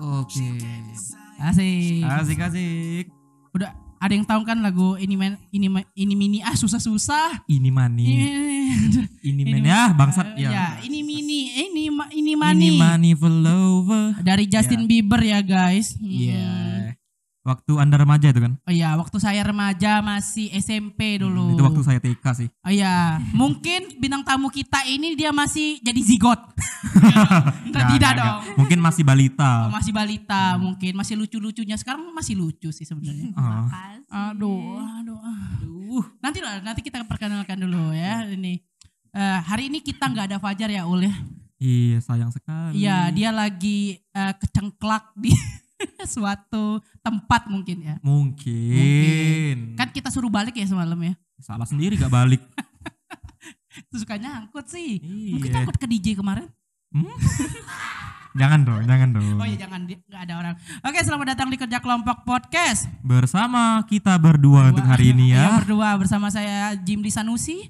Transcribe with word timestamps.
Oke. 0.00 0.48
Asik. 1.40 2.04
Asik 2.04 2.38
asik. 2.40 3.04
Udah 3.56 3.72
ada 4.00 4.12
yang 4.16 4.24
tahu 4.24 4.44
kan 4.48 4.56
lagu 4.64 4.96
ini 4.96 5.12
men 5.12 5.36
ini 5.52 5.68
Ma- 5.68 5.88
ini 5.92 6.14
mini 6.16 6.38
ah 6.40 6.56
susah-susah. 6.56 7.44
Ini 7.48 7.68
mani. 7.68 8.08
Ini 9.20 9.42
men 9.44 9.64
ya 9.64 9.92
bangsat 9.92 10.36
ya. 10.40 10.48
ya. 10.48 10.66
ini 10.80 11.04
mini 11.04 11.52
ini 11.52 11.92
ini 11.92 12.32
Ini 12.32 12.32
mani. 12.36 12.68
money 12.76 13.12
for 13.12 13.28
lover. 13.28 14.16
Dari 14.20 14.48
Justin 14.48 14.88
Bieber 14.88 15.20
ya 15.20 15.40
guys. 15.40 15.96
Iya. 16.00 16.40
Hmm. 16.40 16.59
Waktu 17.40 17.72
anda 17.80 17.96
remaja 17.96 18.28
itu 18.28 18.36
kan? 18.36 18.60
Oh 18.68 18.72
iya, 18.72 18.92
waktu 19.00 19.16
saya 19.16 19.40
remaja 19.40 20.04
masih 20.04 20.52
SMP 20.60 21.16
dulu. 21.16 21.40
Hmm, 21.40 21.54
itu 21.56 21.62
waktu 21.64 21.80
saya 21.80 21.96
TK 21.96 22.24
sih. 22.36 22.48
Oh 22.60 22.68
iya, 22.68 23.16
mungkin 23.40 23.96
bintang 23.96 24.20
tamu 24.20 24.52
kita 24.52 24.84
ini 24.84 25.16
dia 25.16 25.32
masih 25.32 25.80
jadi 25.80 26.00
zigot. 26.04 26.36
Enggak 27.00 27.64
Nggak, 27.72 27.88
tidak 27.96 28.12
dong. 28.12 28.24
nggak. 28.44 28.56
Mungkin 28.60 28.78
masih 28.84 29.02
balita. 29.08 29.52
Masih 29.72 29.92
balita 29.96 30.42
mungkin, 30.60 30.92
masih 30.92 31.16
lucu-lucunya. 31.16 31.80
Sekarang 31.80 32.12
masih 32.12 32.36
lucu 32.36 32.68
sih 32.76 32.84
sebenarnya. 32.84 33.32
Oh. 33.32 33.64
Aduh, 34.10 34.74
aduh, 34.98 35.22
aduh. 35.22 36.02
Nanti 36.18 36.42
lah, 36.42 36.58
nanti 36.66 36.82
kita 36.82 37.06
perkenalkan 37.06 37.62
dulu 37.62 37.94
ya 37.94 38.26
ini. 38.26 38.58
Eh, 39.10 39.38
hari 39.46 39.70
ini 39.70 39.78
kita 39.80 40.10
nggak 40.10 40.34
ada 40.34 40.38
Fajar 40.42 40.66
ya 40.66 40.82
Ul 40.82 41.06
ya. 41.06 41.14
Iya 41.56 42.02
sayang 42.02 42.34
sekali. 42.34 42.74
Iya, 42.74 43.14
dia 43.14 43.30
lagi 43.30 44.02
eh, 44.02 44.34
kecengklak 44.34 45.14
di 45.14 45.30
suatu 46.14 46.78
tempat 47.00 47.46
mungkin 47.46 47.76
ya. 47.82 47.94
Mungkin. 48.00 49.74
Kan 49.74 49.88
kita 49.90 50.08
suruh 50.08 50.28
balik 50.28 50.54
ya 50.54 50.66
semalam 50.66 50.98
ya. 50.98 51.14
Salah 51.40 51.64
sendiri 51.64 51.96
gak 51.96 52.12
balik. 52.12 52.40
Terus 53.88 54.02
suka 54.02 54.18
nyangkut 54.18 54.66
sih. 54.66 54.98
Mungkin 55.36 55.48
Iya. 55.48 55.54
nyangkut 55.62 55.76
ke 55.78 55.86
DJ 55.86 56.18
kemarin. 56.18 56.48
Jangan 58.30 58.62
dong, 58.62 58.86
jangan 58.86 59.10
dong. 59.10 59.42
Oh 59.42 59.46
iya 59.46 59.58
jangan 59.58 59.90
nggak 59.90 60.22
ada 60.22 60.34
orang. 60.38 60.54
Oke, 60.86 61.02
selamat 61.02 61.34
datang 61.34 61.50
di 61.50 61.58
Kerja 61.58 61.82
Kelompok 61.82 62.22
Podcast. 62.22 62.86
Bersama 63.02 63.82
kita 63.90 64.14
berdua 64.22 64.70
untuk 64.70 64.86
hari 64.86 65.10
ini 65.10 65.34
Iya, 65.34 65.50
ya. 65.50 65.58
berdua 65.58 65.98
bersama 65.98 66.30
saya 66.30 66.78
Jim 66.78 67.02
Sanusi. 67.10 67.66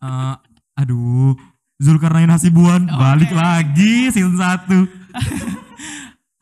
Eh, 0.00 0.34
aduh, 0.72 1.36
Zulkarnain 1.76 2.32
Hasibuan 2.32 2.88
Oke. 2.88 2.96
balik 2.96 3.28
lagi 3.28 4.08
season 4.08 4.40
1. 4.40 5.60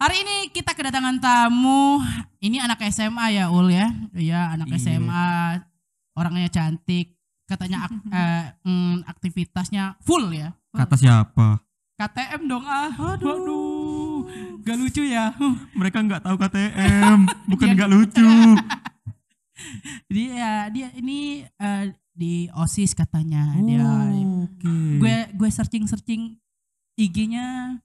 Hari 0.01 0.17
ini 0.25 0.37
kita 0.49 0.73
kedatangan 0.73 1.21
tamu. 1.21 2.01
Ini 2.41 2.65
anak 2.65 2.81
SMA 2.89 3.37
ya 3.37 3.53
Ul 3.53 3.69
ya. 3.69 3.93
Iya, 4.17 4.57
anak 4.57 4.73
Iya. 4.73 4.97
SMA. 4.97 5.29
Orangnya 6.17 6.49
cantik. 6.49 7.13
Katanya 7.45 7.85
ak- 7.85 8.09
eh, 8.17 8.45
mm, 8.65 9.05
aktivitasnya 9.05 10.01
full 10.01 10.33
ya. 10.33 10.57
Kata 10.73 10.97
siapa? 10.97 11.61
KTM 12.01 12.49
dong 12.49 12.65
ah. 12.65 12.89
Aduh. 12.97 14.25
Gak 14.65 14.77
lucu 14.81 15.05
ya. 15.05 15.37
Mereka 15.79 16.01
nggak 16.01 16.25
tahu 16.25 16.37
KTM, 16.41 17.19
bukan 17.45 17.69
nggak 17.77 17.91
lucu. 17.93 18.33
dia 20.15 20.73
dia 20.73 20.89
ini 20.97 21.45
eh, 21.45 21.85
di 22.17 22.49
OSIS 22.57 22.97
katanya. 22.97 23.53
Dia 23.61 23.85
Oke. 24.49 24.97
gue 24.97 25.17
gue 25.37 25.49
searching 25.53 25.85
searching 25.85 26.41
IG-nya 26.97 27.77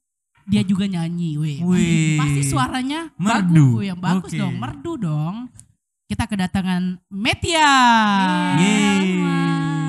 dia 0.45 0.61
juga 0.61 0.85
nyanyi, 0.85 1.35
weh. 1.35 1.57
Wih. 1.59 2.17
Pasti 2.17 2.41
suaranya 2.45 3.09
Merdu. 3.15 3.75
bagus, 3.75 3.83
yang 3.83 3.99
bagus 3.99 4.31
Oke. 4.31 4.39
dong, 4.39 4.55
merdu 4.55 4.93
dong. 4.95 5.35
Kita 6.05 6.23
kedatangan 6.23 7.01
Metia. 7.09 7.73
Yeay. 8.55 9.09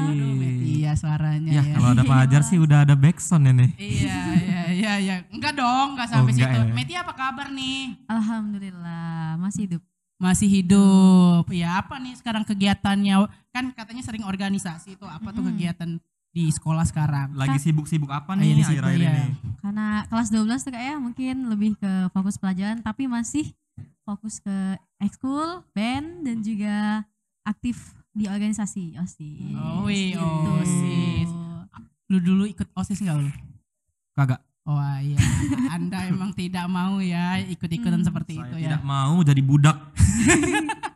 Aduh, 0.09 0.33
Metia 0.33 0.93
suaranya 0.93 1.51
Ya 1.51 1.63
ya. 1.63 1.75
kalau 1.75 1.89
ada 1.93 2.03
Fajar 2.03 2.41
sih 2.41 2.57
udah 2.57 2.83
ada 2.83 2.97
backsound 2.97 3.45
ini. 3.47 3.69
iya, 3.77 4.19
iya, 4.35 4.61
iya, 4.73 4.93
iya. 4.97 5.15
Enggak 5.29 5.53
dong, 5.55 5.93
enggak 5.93 6.09
sampai 6.09 6.25
Oh, 6.25 6.35
enggak 6.35 6.51
situ. 6.51 6.61
ya. 6.63 6.73
Metia 6.73 6.99
apa 7.05 7.13
kabar 7.13 7.53
nih? 7.53 8.01
Alhamdulillah 8.09 9.37
masih 9.37 9.63
hidup. 9.69 9.83
Masih 10.17 10.49
hidup. 10.49 11.45
Ya 11.53 11.77
apa 11.77 12.01
nih 12.01 12.17
sekarang 12.17 12.41
kegiatannya? 12.43 13.29
Kan 13.53 13.77
katanya 13.77 14.01
sering 14.01 14.25
organisasi 14.25 14.97
tuh. 14.97 15.05
Apa 15.05 15.29
tuh 15.29 15.45
kegiatan 15.45 16.01
di 16.37 16.53
sekolah 16.53 16.85
sekarang? 16.85 17.33
Lagi 17.33 17.57
sibuk-sibuk 17.57 18.13
apa 18.13 18.37
iya, 18.37 18.41
nih 18.45 18.51
di 18.53 18.63
situ, 18.63 18.77
akhir-akhir 18.77 19.01
ya. 19.01 19.09
ini? 19.09 19.25
Karena 19.57 19.87
kelas 20.05 20.29
12 20.29 20.61
tuh 20.61 20.73
kayak 20.77 20.97
mungkin 21.01 21.35
lebih 21.49 21.81
ke 21.81 21.93
fokus 22.13 22.37
pelajaran 22.37 22.85
tapi 22.85 23.09
masih 23.09 23.57
fokus 24.05 24.39
ke 24.39 24.57
ekskul, 24.99 25.65
band 25.73 26.29
dan 26.29 26.45
juga 26.45 27.09
aktif 27.43 27.81
di 28.13 28.29
organisasi 28.29 28.97
OSIS. 28.97 29.57
Oh, 29.57 29.89
wih, 29.89 30.13
Gitu. 30.13 30.29
OSIS. 30.61 31.31
Lu 32.07 32.21
dulu 32.21 32.45
ikut 32.45 32.69
OSIS 32.71 33.01
enggak 33.01 33.17
lu? 33.19 33.31
Kagak. 34.13 34.41
Oh 34.67 34.77
iya, 34.99 35.15
Anda 35.79 36.11
emang 36.11 36.35
tidak 36.35 36.67
mau 36.67 36.99
ya 36.99 37.39
ikut-ikutan 37.39 38.03
Hmm, 38.03 38.07
seperti 38.07 38.35
Saya 38.35 38.45
itu 38.45 38.57
ya. 38.59 38.63
tidak 38.69 38.83
mau 38.83 39.15
jadi 39.23 39.39
budak. 39.39 39.79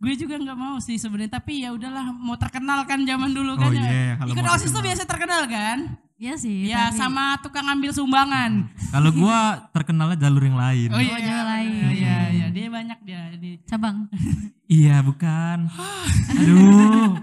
Gue 0.00 0.14
juga 0.16 0.34
nggak 0.36 0.58
mau 0.58 0.76
sih 0.78 0.96
sebenarnya, 0.96 1.36
tapi 1.36 1.62
ya 1.62 1.70
udahlah 1.70 2.10
mau 2.10 2.34
terkenal 2.34 2.84
kan 2.84 3.02
zaman 3.02 3.30
dulu 3.30 3.54
Oh 3.54 3.60
kan 3.60 3.70
ya. 3.70 3.82
iya, 3.84 4.12
kalau 4.16 4.32
Ikut 4.32 4.44
OSIS 4.46 4.70
tuh 4.70 4.82
biasa 4.82 5.02
terkenal 5.04 5.42
kan? 5.44 5.78
Iya 6.16 6.34
sih. 6.36 6.68
Ya 6.68 6.88
tapi- 6.88 7.00
sama 7.00 7.24
tukang 7.40 7.64
ambil 7.64 7.90
sumbangan. 7.90 8.68
Kalau 8.94 9.08
gua 9.10 9.70
terkenalnya 9.72 10.20
jalur 10.20 10.44
yang 10.44 10.58
lain. 10.58 10.88
Oh 10.92 11.00
iya, 11.00 11.16
jangan 11.16 11.46
lain. 11.48 11.72
Iya, 11.96 12.16
iya, 12.28 12.46
dia 12.52 12.66
banyak 12.68 12.98
dia. 13.02 13.22
Di 13.36 13.50
cabang. 13.64 14.04
Iya, 14.70 15.02
bukan. 15.02 15.66
Aduh. 16.38 17.18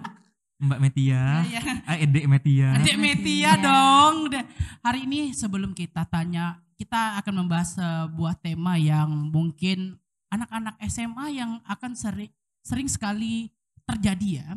Mbak 0.59 0.79
Metia. 0.83 1.47
Iya. 1.47 1.61
Eh, 1.87 2.03
Edek 2.03 2.25
Metia. 2.27 2.75
Adik 2.75 2.97
Metia 2.99 3.55
dong. 3.55 4.27
Udah. 4.27 4.43
Hari 4.83 5.07
ini 5.07 5.31
sebelum 5.31 5.71
kita 5.71 6.03
tanya, 6.03 6.59
kita 6.75 7.15
akan 7.23 7.33
membahas 7.39 7.71
sebuah 7.71 8.35
tema 8.35 8.75
yang 8.75 9.07
mungkin 9.31 9.95
anak-anak 10.27 10.75
SMA 10.85 11.25
yang 11.33 11.59
akan 11.63 11.91
sering 11.93 12.31
sering 12.61 12.87
sekali 12.87 13.47
terjadi 13.83 14.43
ya. 14.43 14.47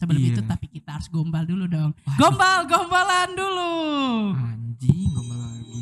Sebelum 0.00 0.16
Iya. 0.18 0.32
itu 0.32 0.42
tapi 0.48 0.66
kita 0.66 0.96
harus 0.96 1.12
gombal 1.12 1.44
dulu 1.44 1.68
dong. 1.68 1.92
Waduh. 1.92 2.16
Gombal, 2.16 2.58
gombalan 2.64 3.30
dulu. 3.36 3.72
Anjing, 4.32 5.12
gombal 5.12 5.38
lagi. 5.38 5.80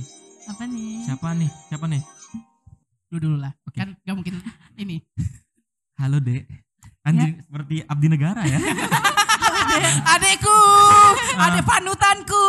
Apa 0.51 0.65
nih? 0.67 0.95
Siapa 1.07 1.29
nih? 1.39 1.51
Siapa 1.71 1.87
nih? 1.87 2.03
Lu 3.09 3.17
dulu 3.23 3.37
lah. 3.39 3.55
Oke. 3.63 3.79
Kan 3.79 3.95
gak 4.03 4.17
mungkin 4.19 4.43
ini. 4.75 4.99
Halo, 5.95 6.19
Dek. 6.19 6.51
Anjing 7.07 7.41
seperti 7.41 7.87
abdi 7.87 8.07
negara 8.11 8.43
ya. 8.45 8.59
Adekku, 10.13 10.59
adek 11.39 11.65
panutanku. 11.65 12.47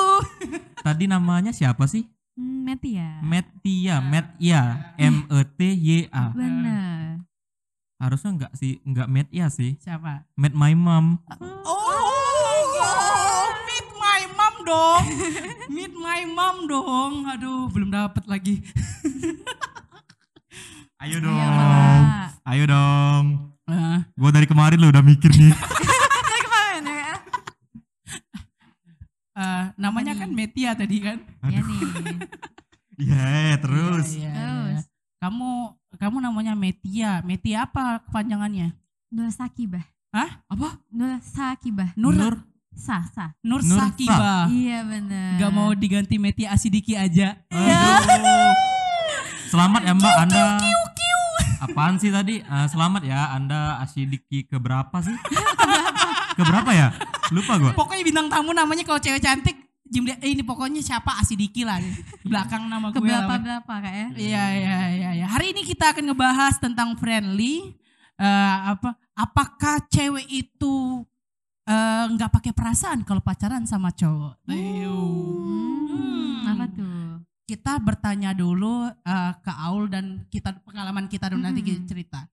Tadi 0.81 1.05
namanya 1.05 1.53
siapa 1.53 1.85
sih? 1.85 2.03
Hmm, 2.39 2.63
Metia. 2.63 3.19
Metia, 3.19 3.99
Metia, 3.99 4.61
M 4.95 5.27
E 5.27 5.39
T 5.43 5.59
Y 5.75 6.07
A. 6.07 6.31
Bener. 6.39 7.19
Harusnya 7.99 8.31
enggak 8.31 8.53
sih, 8.55 8.79
enggak 8.87 9.11
Metia 9.11 9.51
sih. 9.51 9.75
Siapa? 9.75 10.23
Met 10.39 10.55
my 10.55 10.71
mom. 10.71 11.19
Oh, 11.67 13.43
meet 13.67 13.87
my 13.91 14.21
mom 14.31 14.55
dong. 14.63 15.03
Meet 15.75 15.91
my 15.93 16.23
mom 16.25 16.63
dong. 16.65 17.27
Aduh, 17.27 17.67
belum 17.67 17.91
dapat 17.91 18.23
lagi. 18.23 18.63
Ayo 21.03 21.19
Ayo, 21.19 21.27
dong. 21.27 21.35
Mbak. 21.35 22.27
Ayo 22.43 22.63
dong. 22.65 23.25
Ah, 23.67 23.99
Gua 24.15 24.31
dari 24.31 24.47
kemarin 24.47 24.79
lo 24.79 24.87
udah 24.87 25.03
mikir 25.03 25.29
nih. 25.29 25.51
Kemarin 26.39 26.83
ya. 26.87 27.11
Eh, 29.39 29.63
namanya 29.79 30.13
kan 30.19 30.29
Metia 30.29 30.75
tadi 30.75 30.97
kan? 30.99 31.17
Ya 31.47 31.59
nih. 31.63 31.81
Iya, 32.99 33.55
terus. 33.63 34.11
Iya, 34.11 34.27
iya, 34.27 34.35
Terus. 34.35 34.83
iya. 34.83 34.91
Kamu 35.23 35.51
kamu 36.03 36.17
namanya 36.19 36.51
Metia. 36.51 37.23
Metia 37.23 37.63
apa 37.63 38.03
kepanjangannya? 38.03 38.75
Nur 39.07 39.31
Sakibah. 39.31 39.87
Hah? 40.11 40.43
Apa? 40.51 40.83
Nur 40.91 41.15
Sakibah. 41.23 41.95
Nur 41.95 42.11
Nur. 42.11 42.35
Sa, 42.75 43.07
sa. 43.07 43.31
Nur 43.39 43.63
Nur 43.63 43.79
Sakiba. 43.79 44.51
Iya 44.51 44.83
bener. 44.83 45.39
Gak 45.39 45.51
mau 45.55 45.71
diganti 45.71 46.19
Metia 46.19 46.51
Asidiki 46.51 46.99
aja. 46.99 47.39
Aduh. 47.47 48.51
Selamat 49.47 49.81
ya 49.87 49.93
Mbak, 49.95 50.15
Anda. 50.27 50.43
Apaan 51.59 51.99
sih 51.99 52.07
tadi? 52.07 52.39
Eh, 52.39 52.67
selamat 52.71 53.03
ya, 53.03 53.35
Anda 53.35 53.83
asidiki 53.83 54.47
ke 54.47 54.55
berapa 54.55 54.95
sih? 55.03 55.11
ke 56.39 56.43
berapa 56.47 56.71
ya? 56.71 56.87
Lupa 57.35 57.59
gua. 57.59 57.71
Pokoknya 57.75 58.03
bintang 58.07 58.31
tamu 58.31 58.55
namanya 58.55 58.87
kalau 58.87 59.03
cewek 59.03 59.19
cantik 59.19 59.67
Jimli, 59.89 60.13
eh, 60.21 60.37
ini 60.37 60.45
pokoknya 60.45 60.85
siapa 60.85 61.17
Asidiki 61.17 61.65
lah. 61.65 61.81
Belakang 62.21 62.69
nama 62.69 62.93
gue. 62.93 63.01
Keberapa 63.01 63.41
berapa 63.41 63.73
kak 63.73 63.89
ya? 63.89 64.07
Iya 64.13 64.43
iya 64.53 64.77
iya 64.93 65.09
iya. 65.17 65.25
Hari 65.25 65.49
ini 65.49 65.65
kita 65.65 65.97
akan 65.97 66.13
ngebahas 66.13 66.61
tentang 66.61 66.93
friendly. 66.93 67.73
Eh, 68.21 68.57
apa? 68.69 68.93
Apakah 69.17 69.81
cewek 69.89 70.29
itu 70.29 71.01
eh, 71.65 72.05
nggak 72.05 72.29
pakai 72.29 72.53
perasaan 72.53 73.01
kalau 73.01 73.17
pacaran 73.17 73.65
sama 73.65 73.89
cowok? 73.89 74.45
Hmm, 74.45 76.45
apa 76.45 76.69
tuh? 76.69 77.25
Kita 77.49 77.81
bertanya 77.81 78.37
dulu 78.37 78.93
eh, 78.93 79.33
ke 79.41 79.51
Aul 79.57 79.89
dan 79.89 80.21
kita 80.29 80.53
pengalaman 80.61 81.09
kita 81.09 81.33
dulu 81.33 81.41
nanti 81.41 81.65
kita 81.65 81.81
cerita. 81.89 82.29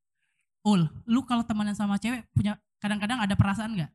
Ul, 0.67 0.85
lu 1.09 1.25
kalau 1.25 1.41
temenan 1.41 1.73
sama 1.73 1.97
cewek 1.97 2.29
punya 2.37 2.61
kadang-kadang 2.87 3.19
ada 3.19 3.35
perasaan 3.35 3.75
nggak? 3.75 3.91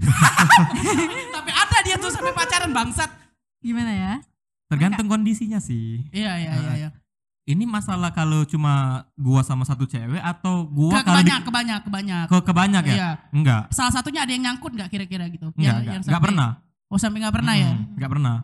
Tapi 1.36 1.50
ada 1.52 1.78
dia 1.84 1.96
tuh 2.00 2.08
sampai 2.08 2.32
pacaran 2.32 2.72
bangsat. 2.72 3.12
Gimana 3.60 3.92
ya? 3.92 4.12
Tergantung 4.72 5.04
kondisinya 5.04 5.60
sih. 5.60 6.08
Iya 6.08 6.32
iya 6.40 6.52
iya. 6.56 6.72
iya. 6.80 6.90
Ini 7.44 7.66
masalah 7.66 8.14
kalau 8.14 8.46
cuma 8.46 9.04
gua 9.18 9.42
sama 9.44 9.66
satu 9.68 9.84
cewek 9.84 10.22
atau 10.22 10.64
gua 10.64 11.02
Ke, 11.02 11.04
kalau 11.04 11.20
di, 11.20 11.28
kebanyak 11.28 11.40
kebanyak 11.44 11.80
kebanyak. 11.84 12.24
ke 12.30 12.36
kebanyak 12.46 12.84
ya? 12.88 12.94
Iya. 12.96 13.10
Enggak. 13.34 13.62
Salah 13.74 13.92
satunya 13.92 14.24
ada 14.24 14.32
yang 14.32 14.48
nyangkut 14.48 14.72
nggak 14.72 14.88
kira-kira 14.88 15.28
gitu? 15.28 15.52
Enggak, 15.58 15.76
enggak. 15.84 15.94
Enggak 16.00 16.08
sampai- 16.16 16.24
pernah. 16.32 16.50
Oh 16.90 16.98
sampai 16.98 17.18
nggak 17.20 17.34
pernah 17.36 17.54
ya? 17.54 17.70
Mm-mm, 17.70 17.94
Enggak 17.98 18.10
pernah. 18.16 18.34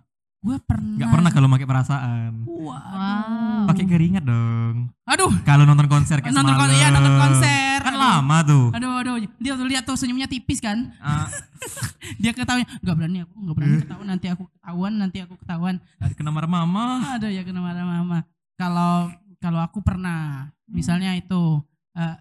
Gue 0.46 0.62
pernah. 0.62 0.94
Enggak 0.94 1.10
pernah 1.10 1.30
kalau 1.34 1.48
pakai 1.50 1.66
perasaan. 1.66 2.32
Wah. 2.46 2.78
Wow. 2.86 3.66
Pakai 3.66 3.84
keringat 3.90 4.22
dong. 4.22 4.94
Aduh. 5.02 5.32
Kalau 5.42 5.66
nonton 5.66 5.90
konser 5.90 6.22
kayak 6.22 6.30
Nonton 6.30 6.54
konser, 6.54 6.78
iya, 6.78 6.94
nonton 6.94 7.14
konser. 7.18 7.78
Kan 7.82 7.94
Aduh. 7.98 8.02
lama 8.06 8.36
tuh. 8.46 8.66
Aduh 8.70 8.92
aduh. 9.02 9.16
Dia 9.42 9.58
tuh 9.58 9.66
lihat 9.66 9.82
tuh 9.82 9.98
senyumnya 9.98 10.30
tipis 10.30 10.62
kan? 10.62 10.94
Ah, 11.02 11.26
Dia 12.22 12.30
ketahuan. 12.30 12.62
Nggak 12.78 12.94
berani 12.94 13.18
aku, 13.26 13.34
nggak 13.42 13.56
berani 13.58 13.76
ketahuan. 13.82 14.06
Nanti 14.06 14.26
aku 14.30 14.44
ketahuan, 14.46 14.92
nanti 14.94 15.18
aku 15.18 15.34
ketahuan. 15.34 15.74
kena 16.14 16.30
marah 16.30 16.50
mama. 16.50 16.84
Aduh 17.18 17.30
ya 17.34 17.42
kena 17.42 17.58
marah 17.58 17.82
mama. 17.82 18.22
Kalau 18.54 19.10
kalau 19.42 19.58
aku 19.58 19.82
pernah, 19.82 20.46
misalnya 20.70 21.10
itu. 21.18 21.58
eh, 21.98 22.16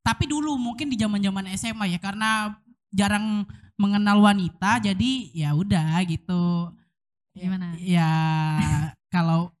tapi 0.00 0.24
dulu 0.24 0.56
mungkin 0.56 0.88
di 0.88 0.96
zaman 0.96 1.20
zaman 1.20 1.52
SMA 1.52 1.92
ya 1.92 2.00
karena 2.00 2.56
jarang 2.88 3.44
mengenal 3.76 4.24
wanita, 4.24 4.80
jadi 4.80 5.10
ya 5.36 5.52
udah 5.52 6.00
gitu. 6.08 6.72
Gimana? 7.32 7.74
Ya 7.76 8.10
kalau 9.08 9.52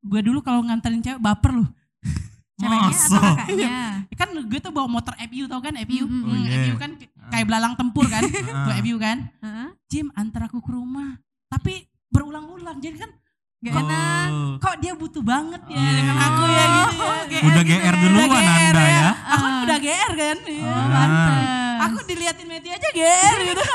gue 0.00 0.20
dulu 0.20 0.40
kalau 0.40 0.62
nganterin 0.62 1.00
cewek 1.00 1.18
baper 1.18 1.52
loh. 1.54 1.68
Ceweknya 2.58 2.90
Masa? 2.90 3.06
atau 3.08 3.20
kakaknya? 3.36 3.70
Kan 4.18 4.28
gue 4.34 4.58
tuh 4.58 4.70
bawa 4.70 4.88
motor 4.90 5.14
FU 5.16 5.44
tau 5.46 5.60
kan 5.60 5.74
FU. 5.80 6.04
Mm, 6.04 6.10
mm. 6.10 6.20
Hmm, 6.20 6.26
Oh, 6.26 6.36
iya. 6.36 6.58
FU 6.60 6.74
kan 6.76 6.90
kayak 7.30 7.46
belalang 7.46 7.74
tempur 7.74 8.02
kan. 8.04 8.22
Ah. 8.24 8.66
Gue 8.66 8.74
FU 8.82 8.96
kan. 8.98 9.18
Heeh. 9.38 9.68
Jim 9.86 10.06
antar 10.12 10.46
aku 10.46 10.58
ke 10.58 10.70
rumah. 10.70 11.14
Tapi 11.46 11.82
berulang-ulang. 12.08 12.78
Jadi 12.78 12.98
kan 12.98 13.10
Gak 13.58 13.74
Oh. 13.74 13.82
enak. 13.82 14.28
kok 14.62 14.74
dia 14.78 14.94
butuh 14.94 15.18
banget 15.18 15.58
ya 15.66 15.74
Iya. 15.74 15.90
dengan 15.92 16.16
aku 16.16 16.42
ya 16.46 16.64
gitu 16.70 16.94
ya. 16.94 17.18
GR 17.26 17.42
Udah 17.42 17.62
gitu 17.62 17.74
GR 17.74 17.82
ya. 17.84 18.00
duluan 18.00 18.30
Anda 18.38 18.84
ya. 18.86 19.10
Aku 19.10 19.34
kan 19.36 19.50
Ah. 19.50 19.62
udah 19.66 19.78
GR 19.78 20.12
kan. 20.14 20.36
Iya. 20.46 20.62
Oh, 20.68 20.86
Ah. 20.94 21.84
Aku 21.84 21.98
diliatin 22.06 22.46
Meti 22.46 22.68
aja 22.70 22.88
GR 22.88 23.36
gitu. 23.44 23.62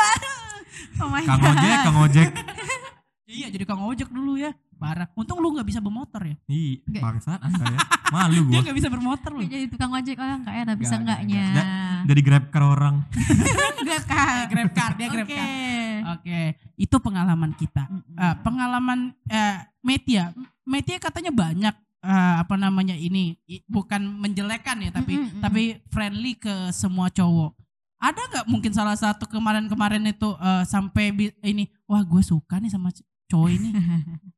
Oh 0.94 1.10
my 1.10 1.20
Kang 1.20 1.36
God. 1.36 1.52
ojek, 1.52 1.78
Kang 1.82 1.98
ojek. 2.00 2.28
Iya 3.34 3.48
jadi 3.50 3.64
kang 3.64 3.82
ojek 3.82 4.08
dulu 4.08 4.38
ya. 4.38 4.54
Parah. 4.74 5.08
Untung 5.14 5.40
lu 5.40 5.54
gak 5.54 5.64
bisa 5.64 5.80
bermotor 5.80 6.22
ya. 6.22 6.36
Nggak. 6.84 7.00
bangsat 7.00 7.40
Anda 7.40 7.66
ya. 7.66 7.80
Malu 8.10 8.42
Dia 8.52 8.60
gua. 8.60 8.68
gak 8.68 8.78
bisa 8.78 8.90
bermotor 8.90 9.32
loh. 9.32 9.42
Kayak 9.42 9.52
jadi 9.54 9.66
tukang 9.68 9.92
ojek 9.92 10.18
orang 10.18 10.40
nggak 10.40 10.54
ya, 10.54 10.64
bisa 10.74 10.96
Nggak, 10.96 11.20
enggaknya. 11.24 11.46
nggak, 11.50 11.68
Jadi 12.04 12.22
grab 12.22 12.46
car 12.50 12.64
orang. 12.66 12.96
Enggak 13.80 14.02
kak. 14.06 14.36
Grab 14.52 14.70
car, 14.72 14.92
dia 14.94 15.08
grab 15.08 15.26
Oke. 15.26 15.36
car. 15.36 15.50
Oke, 16.14 16.40
itu 16.76 16.96
pengalaman 17.00 17.52
kita. 17.54 17.84
Eh, 18.14 18.36
pengalaman 18.40 19.00
eh, 19.26 19.56
Metia, 19.80 20.36
Metia 20.64 20.98
katanya 20.98 21.32
banyak 21.32 21.72
eh, 22.02 22.36
apa 22.38 22.56
namanya 22.56 22.94
ini 22.94 23.40
i- 23.46 23.64
bukan 23.66 24.04
menjelekan 24.18 24.80
ya, 24.80 24.92
tapi 24.92 25.16
Mm-mm, 25.16 25.28
mm-mm. 25.30 25.42
tapi 25.42 25.64
friendly 25.88 26.36
ke 26.36 26.52
semua 26.70 27.08
cowok. 27.08 27.56
Ada 27.98 28.20
nggak 28.22 28.46
mungkin 28.48 28.72
salah 28.72 28.96
satu 28.96 29.24
kemarin-kemarin 29.26 30.04
itu 30.06 30.28
eh, 30.34 30.64
sampai 30.66 31.06
bi- 31.10 31.36
ini, 31.42 31.72
wah 31.84 32.04
gue 32.04 32.20
suka 32.22 32.60
nih 32.60 32.68
sama 32.68 32.92
cowok 33.26 33.50
ini. 33.52 33.70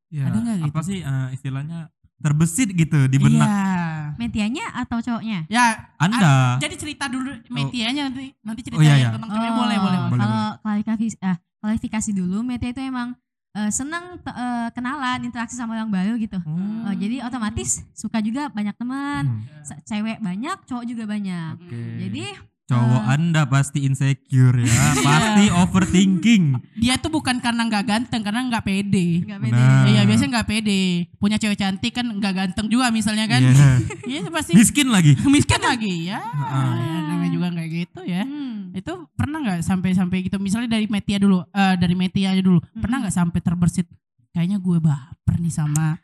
Ya, 0.08 0.32
Ada 0.32 0.38
nggak 0.38 0.58
apa 0.62 0.80
gitu? 0.80 0.88
sih 0.88 1.00
eh, 1.02 1.28
istilahnya 1.36 1.80
terbesit 2.16 2.72
gitu 2.72 3.04
di 3.06 3.18
benak 3.20 3.44
Iya. 3.44 4.16
Metianya 4.16 4.66
atau 4.74 5.04
cowoknya? 5.04 5.44
Ya, 5.46 5.92
Anda. 6.00 6.56
jadi 6.56 6.72
cerita 6.74 7.12
dulu 7.12 7.36
Metianya 7.52 8.08
nanti 8.08 8.32
nanti 8.40 8.62
cerita 8.64 8.80
Oh, 8.80 8.86
iya, 8.86 8.96
yang 8.96 9.02
iya. 9.02 9.10
tentang 9.12 9.28
cowoknya 9.30 9.54
boleh 9.54 9.78
boleh. 9.78 10.00
Boleh, 10.08 10.20
Kalau 10.24 10.44
klarifikasi, 10.64 11.08
ah, 11.20 11.36
klarifikasi 11.60 12.10
dulu, 12.14 12.38
Metia 12.42 12.72
itu 12.72 12.80
emang 12.80 13.12
eh, 13.52 13.68
seneng 13.70 14.20
te- 14.20 14.32
eh, 14.32 14.68
kenalan, 14.72 15.20
interaksi 15.24 15.56
sama 15.56 15.76
orang 15.76 15.92
baru 15.92 16.16
gitu. 16.16 16.40
Hmm. 16.40 16.88
Eh, 16.88 16.96
jadi 16.96 17.16
otomatis 17.24 17.84
suka 17.92 18.20
juga 18.20 18.48
banyak 18.48 18.76
teman, 18.76 19.44
Hmm, 19.44 19.84
cewek 19.84 20.20
banyak, 20.20 20.58
cowok 20.64 20.84
juga 20.86 21.04
banyak. 21.04 21.60
Oke. 21.60 21.82
Jadi 22.08 22.24
cowok 22.66 23.04
eh, 23.06 23.14
Anda 23.14 23.46
pasti 23.46 23.86
insecure 23.86 24.66
ya, 24.66 24.84
pasti 25.06 25.54
overthinking. 25.54 26.44
Dia 26.76 26.98
tuh 26.98 27.14
bukan 27.14 27.38
karena 27.38 27.70
nggak 27.70 27.86
ganteng, 27.86 28.22
karena 28.26 28.42
nggak 28.50 28.66
pede. 28.66 29.22
nggak 29.22 29.40
pede. 29.40 29.54
Benar. 29.54 29.86
Iya 29.86 30.02
biasanya 30.04 30.30
nggak 30.34 30.48
pede. 30.50 30.82
Punya 31.16 31.38
cewek 31.38 31.58
cantik 31.58 31.94
kan 31.94 32.06
nggak 32.10 32.34
ganteng 32.34 32.66
juga 32.66 32.90
misalnya 32.90 33.30
kan. 33.30 33.42
Iya. 33.42 33.70
Iya 34.06 34.22
pasti 34.30 34.54
Miskin 34.54 34.90
lagi. 34.90 35.14
miskin 35.34 35.62
lagi 35.62 36.10
ya. 36.10 36.22
Heeh. 36.22 36.70
Ya, 36.78 36.98
namanya 37.06 37.32
juga 37.34 37.48
nggak 37.54 37.68
gitu 37.70 38.00
ya. 38.02 38.22
Hmm. 38.26 38.74
Itu 38.74 38.94
pernah 39.14 39.38
nggak 39.42 39.60
sampai-sampai 39.62 40.18
gitu? 40.26 40.38
Misalnya 40.38 40.70
dari 40.74 40.86
Metia 40.90 41.18
dulu, 41.18 41.42
eh, 41.46 41.76
dari 41.78 41.94
Metia 41.94 42.34
aja 42.34 42.42
dulu. 42.42 42.62
Pernah 42.74 43.06
nggak 43.06 43.14
sampai 43.14 43.40
terbersit? 43.42 43.86
Kayaknya 44.30 44.58
gue 44.58 44.78
baper 44.78 45.36
nih 45.38 45.54
sama 45.54 45.96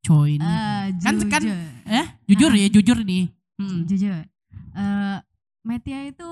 cowok 0.00 0.26
ini. 0.28 0.44
Eh, 0.44 0.84
Kan- 1.00 1.24
kan- 1.26 1.44
eh 1.88 2.06
jujur 2.26 2.52
ya 2.52 2.68
jujur 2.68 2.98
nih. 3.00 3.32
Hmm. 3.56 3.84
jujur. 3.84 4.12
Eh, 4.72 5.16
Metia 5.62 6.02
itu 6.04 6.26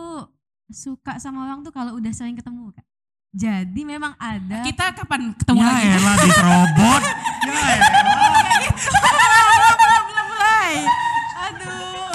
suka 0.66 1.18
sama 1.18 1.44
orang 1.44 1.62
tuh 1.62 1.70
kalau 1.70 1.94
udah 1.94 2.10
sering 2.10 2.34
ketemu 2.34 2.70
kak. 2.70 2.86
Jadi 3.30 3.82
memang 3.84 4.18
ada. 4.18 4.66
Kita 4.66 4.90
kapan 4.90 5.30
ketemu 5.32 5.58
Ya 5.58 5.66
lagi? 5.70 5.86
elah 5.94 6.16
diserobot. 6.26 7.02
Ya 7.46 7.62
elah. 7.78 8.18
belum 10.02 10.26
mulai. 10.26 10.72
Aduh. 11.40 12.14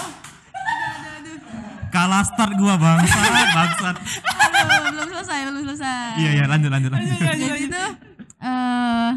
Kalah 1.87 2.23
start 2.27 2.53
gua 2.59 2.75
bangsat. 2.75 3.95
Aduh, 3.95 4.91
belum 4.91 5.07
selesai, 5.09 5.39
belum 5.47 5.63
selesai. 5.63 6.19
Iya 6.19 6.29
iya 6.35 6.45
lanjut 6.45 6.67
lanjut 6.67 6.91
lanjut. 6.91 7.15
Jadi 7.15 7.65
tuh 7.71 7.89
eh 8.43 9.09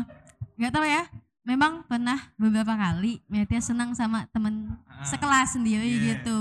nggak 0.54 0.70
tahu 0.70 0.86
ya. 0.86 1.02
Memang 1.48 1.80
pernah 1.82 2.28
beberapa 2.34 2.70
kali 2.70 3.24
Metia 3.24 3.56
senang 3.58 3.90
sama 3.92 4.28
temen 4.28 4.68
sekelas 5.00 5.56
sendiri 5.56 5.88
Iya. 5.88 6.20
gitu. 6.20 6.40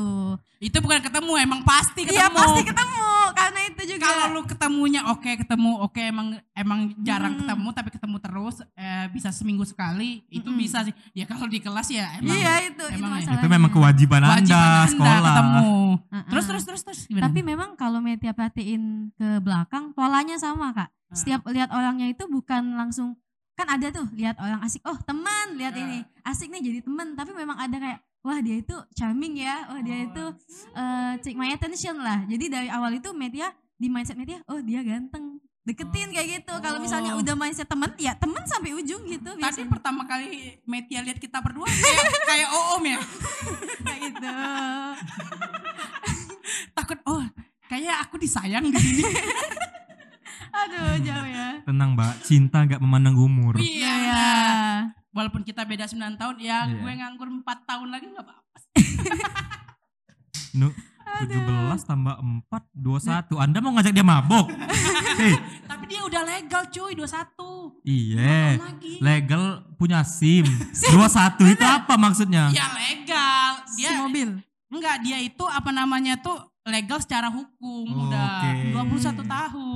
Itu 0.59 0.77
bukan 0.77 1.00
ketemu, 1.00 1.31
emang 1.39 1.62
pasti 1.63 2.04
ketemu. 2.04 2.18
Iya 2.18 2.27
pasti 2.30 2.62
ketemu 2.62 3.07
karena 3.31 3.59
itu 3.63 3.81
juga. 3.88 4.04
Kalau 4.04 4.25
lu 4.30 4.42
ketemunya 4.44 5.01
oke 5.07 5.31
ketemu 5.38 5.71
oke 5.80 6.01
emang 6.01 6.27
emang 6.51 6.80
jarang 7.00 7.33
Hmm. 7.33 7.42
ketemu 7.42 7.68
tapi 7.71 7.89
ketemu 7.89 8.18
terus 8.18 8.56
eh, 8.74 9.06
bisa 9.07 9.30
seminggu 9.30 9.63
sekali 9.63 10.25
itu 10.27 10.44
Mm-mm. 10.44 10.59
bisa 10.59 10.83
sih. 10.83 10.92
Ya 11.13 11.24
kalau 11.24 11.45
di 11.45 11.57
kelas 11.57 11.88
ya 11.88 12.18
emang 12.18 12.33
iya 12.33 12.68
itu 12.68 12.83
emang 12.89 13.12
ya. 13.13 13.24
itu 13.24 13.30
Itu 13.30 13.31
masalahnya. 13.31 13.48
memang 13.50 13.71
kewajiban 13.71 14.19
kewajiban 14.19 14.44
Anda 14.44 14.59
Anda 14.59 14.92
sekolah. 14.92 15.21
ketemu. 15.24 15.71
Heeh. 16.09 16.24
Terus 16.27 16.45
terus 16.45 16.63
terus 16.65 16.81
terus 16.83 17.00
gimana? 17.06 17.24
Tapi 17.24 17.39
memang 17.42 17.69
kalau 17.73 17.99
Metia 17.99 18.33
perhatiin 18.33 18.83
ke 19.14 19.40
belakang 19.40 19.94
polanya 19.94 20.35
sama 20.35 20.73
kak. 20.73 20.90
Ah. 20.90 21.16
Setiap 21.16 21.47
lihat 21.47 21.69
orangnya 21.69 22.09
itu 22.09 22.26
bukan 22.26 22.76
langsung 22.76 23.16
kan 23.57 23.68
ada 23.68 23.90
tuh 23.90 24.06
lihat 24.14 24.37
orang 24.37 24.61
asik. 24.61 24.85
Oh 24.85 24.94
teman 24.99 25.57
lihat 25.57 25.73
Ya. 25.73 25.81
ini. 25.81 25.99
Asik 26.21 26.47
nih 26.47 26.61
jadi 26.64 26.80
teman. 26.80 27.11
Tapi 27.11 27.33
memang 27.33 27.57
ada 27.57 27.73
kayak 27.73 27.99
wah 28.21 28.37
dia 28.37 28.56
itu 28.56 28.76
charming 28.94 29.33
ya. 29.35 29.66
Wah 29.68 29.81
dia 29.81 29.97
itu 30.04 30.23
eh 30.71 31.14
take 31.19 31.33
my 31.33 31.49
attention 31.49 31.97
lah. 31.97 32.21
Jadi 32.23 32.45
dari 32.47 32.69
awal 32.69 32.94
itu 32.94 33.09
Metia 33.11 33.49
di 33.73 33.87
mindset 33.87 34.14
Metia 34.16 34.45
oh 34.45 34.59
dia 34.59 34.80
ganteng. 34.80 35.42
Deketin 35.64 36.09
kayak 36.09 36.28
gitu. 36.37 36.54
Kalau 36.56 36.78
misalnya 36.78 37.11
Oh. 37.11 37.19
udah 37.19 37.33
mindset 37.33 37.66
temen 37.66 37.92
ya 37.97 38.14
temen 38.14 38.40
sampai 38.45 38.71
ujung 38.71 39.04
gitu 39.04 39.26
Tadi 39.28 39.42
biasanya. 39.42 39.68
pertama 39.68 40.06
kali 40.06 40.30
Metia 40.64 41.02
lihat 41.02 41.18
kita 41.18 41.42
berdua 41.42 41.66
kayak, 41.66 42.06
kayak 42.23 42.49
Oom 42.54 42.83
ya. 42.85 42.99
kayak 43.83 43.99
gitu. 44.06 44.31
Takut 46.71 46.99
oh 47.06 47.26
kayak 47.68 47.99
aku 48.02 48.16
disayang 48.16 48.64
di 48.66 48.78
sini. 48.78 49.04
aduh 50.57 50.97
jauh 50.99 51.28
ya 51.28 51.47
Tenang 51.61 51.94
mbak, 51.94 52.14
cinta 52.21 52.64
nggak 52.64 52.80
memandang 52.80 53.16
umur. 53.16 53.59
iya. 53.59 53.94
ya 54.07 54.28
Walaupun 55.11 55.42
kita 55.42 55.61
beda 55.61 55.83
9 55.83 55.97
tahun 56.16 56.35
ya 56.37 56.64
Iya. 56.64 56.78
gue 56.78 56.92
nganggur 56.95 57.28
4 57.28 57.44
tahun 57.64 57.87
lagi 57.90 58.06
nggak 58.07 58.23
apa-apa. 58.23 58.57
Nu, 60.54 60.71
17 61.19 61.33
tambah 61.83 62.16
4, 62.18 62.49
21. 62.73 63.37
Anda 63.37 63.57
mau 63.59 63.73
ngajak 63.73 63.92
dia 63.92 64.02
mabok? 64.02 64.47
Hei, 65.18 65.33
Tapi 65.69 65.83
dia 65.87 66.02
udah 66.02 66.21
legal 66.23 66.64
cuy 66.68 66.94
21. 66.94 67.83
iya. 67.83 68.57
Legal 68.97 69.44
punya 69.76 70.02
SIM. 70.02 70.45
21 70.94 71.54
itu 71.54 71.66
apa 71.66 71.94
maksudnya? 71.95 72.49
Ya 72.49 72.69
legal. 72.71 73.52
Dia 73.76 73.90
si 73.92 73.95
mobil 73.97 74.30
enggak 74.68 74.99
dia 74.99 75.18
itu 75.18 75.47
apa 75.47 75.71
namanya 75.71 76.19
tuh 76.19 76.35
legal 76.68 76.99
secara 76.99 77.31
hukum 77.31 77.87
udah 77.87 78.44
Oke. 78.76 78.99
21 78.99 79.23
tahun. 79.23 79.67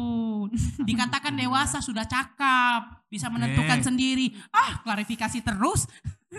Dikatakan 0.89 1.33
dewasa 1.35 1.79
sudah 1.79 2.03
cakap, 2.03 3.05
bisa 3.07 3.27
menentukan 3.31 3.79
Oke. 3.79 3.87
sendiri. 3.87 4.35
Ah, 4.51 4.79
klarifikasi 4.83 5.39
terus. 5.43 5.87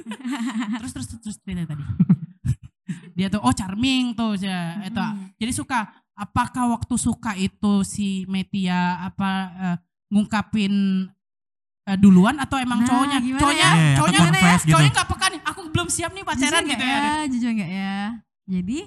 terus 0.80 0.92
terus 0.92 1.08
terus 1.20 1.36
cerita 1.40 1.72
tadi. 1.72 1.84
dia 3.16 3.28
tuh 3.28 3.40
oh 3.44 3.52
charming 3.52 4.16
tuh 4.16 4.36
ya 4.40 4.80
itu. 4.84 5.04
Jadi 5.40 5.52
suka 5.52 5.88
apakah 6.16 6.76
waktu 6.76 6.94
suka 6.96 7.32
itu 7.36 7.84
si 7.84 8.28
Metia 8.28 9.00
apa 9.00 9.30
eh, 9.52 9.76
ngungkapin 10.12 10.72
eh, 11.88 11.98
duluan 11.98 12.36
atau 12.40 12.60
emang 12.60 12.84
Nah, 12.84 12.88
cowoknya 12.88 13.18
gimana 13.20 13.40
cowoknya 13.40 13.68
ya? 13.68 13.72
Iya, 13.72 13.92
atau 13.96 14.06
cowoknya 14.12 14.40
gitu. 14.60 14.70
cowoknya 14.72 14.90
nggak 14.92 15.08
peka 15.08 15.26
nih 15.32 15.40
aku 15.44 15.60
belum 15.72 15.88
siap 15.88 16.10
nih 16.12 16.24
pacaran 16.24 16.62
jujur 16.62 16.70
gitu 16.72 16.84
ya. 16.84 16.98
ya 17.00 17.14
jujur 17.28 17.50
nggak 17.56 17.70
ya 17.72 17.98
jadi 18.48 18.78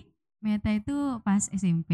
Meta 0.46 0.70
itu 0.70 0.94
pas 1.26 1.42
SMP. 1.50 1.92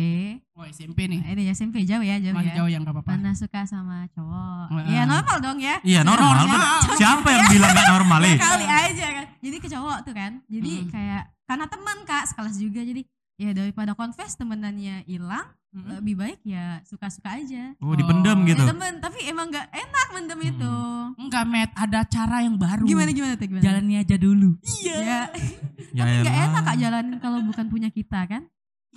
Oh 0.51 0.67
SMP 0.67 1.07
nih. 1.07 1.23
Nah, 1.23 1.31
ini 1.31 1.47
SMP 1.55 1.87
jauh 1.87 2.03
ya, 2.03 2.19
jauh 2.19 2.35
Masih 2.35 2.51
ya. 2.51 2.55
jauh 2.59 2.67
yang 2.67 2.83
gak 2.83 2.91
apa-apa. 2.99 3.15
Pernah 3.15 3.31
suka 3.31 3.63
sama 3.63 4.03
cowok. 4.11 4.65
Oh, 4.75 4.79
ya 4.91 5.03
ah. 5.03 5.05
normal 5.07 5.37
dong 5.39 5.57
ya. 5.63 5.79
Iya 5.87 6.03
normal. 6.03 6.43
normal. 6.43 6.59
bener. 6.59 6.99
Siapa 6.99 7.27
yang 7.31 7.45
bilang 7.47 7.71
gak 7.71 7.87
normal 7.95 8.19
eh? 8.27 8.35
Kali 8.35 8.67
aja 8.67 9.07
kan. 9.15 9.25
Jadi 9.39 9.55
ke 9.55 9.67
cowok 9.71 9.97
tuh 10.03 10.13
kan. 10.13 10.31
Jadi 10.51 10.71
Mm. 10.83 10.89
kayak 10.91 11.23
karena 11.47 11.65
teman 11.71 11.97
Kak, 12.03 12.23
sekelas 12.27 12.55
juga 12.59 12.83
jadi 12.83 13.01
ya 13.41 13.51
daripada 13.51 13.91
confess 13.91 14.37
temenannya 14.37 15.01
hilang, 15.03 15.49
Mm-mm. 15.71 15.97
lebih 15.97 16.13
baik 16.15 16.39
ya 16.43 16.77
suka-suka 16.83 17.33
aja. 17.33 17.73
Oh 17.79 17.91
dipendam 17.91 18.45
gitu. 18.45 18.61
Ya, 18.61 18.69
temen, 18.69 19.01
tapi 19.01 19.25
emang 19.25 19.49
nggak 19.49 19.65
enak 19.67 20.07
mendem 20.13 20.37
Hmm. 20.37 20.51
itu. 20.53 20.73
Enggak, 21.17 21.43
Met. 21.43 21.69
Ada 21.73 21.99
cara 22.05 22.37
yang 22.39 22.55
baru. 22.55 22.85
Gimana 22.85 23.09
gimana 23.09 23.33
tuh 23.35 23.47
gimana? 23.47 23.63
Jalannya 23.63 23.97
aja 23.99 24.15
dulu. 24.15 24.49
Ya, 24.79 25.25
Ya 25.97 26.03
nggak 26.05 26.23
elah. 26.23 26.45
enak 26.47 26.61
kak 26.63 26.77
jalanin 26.77 27.17
kalau 27.17 27.39
bukan 27.41 27.65
punya 27.67 27.89
kita 27.89 28.23
kan? 28.23 28.45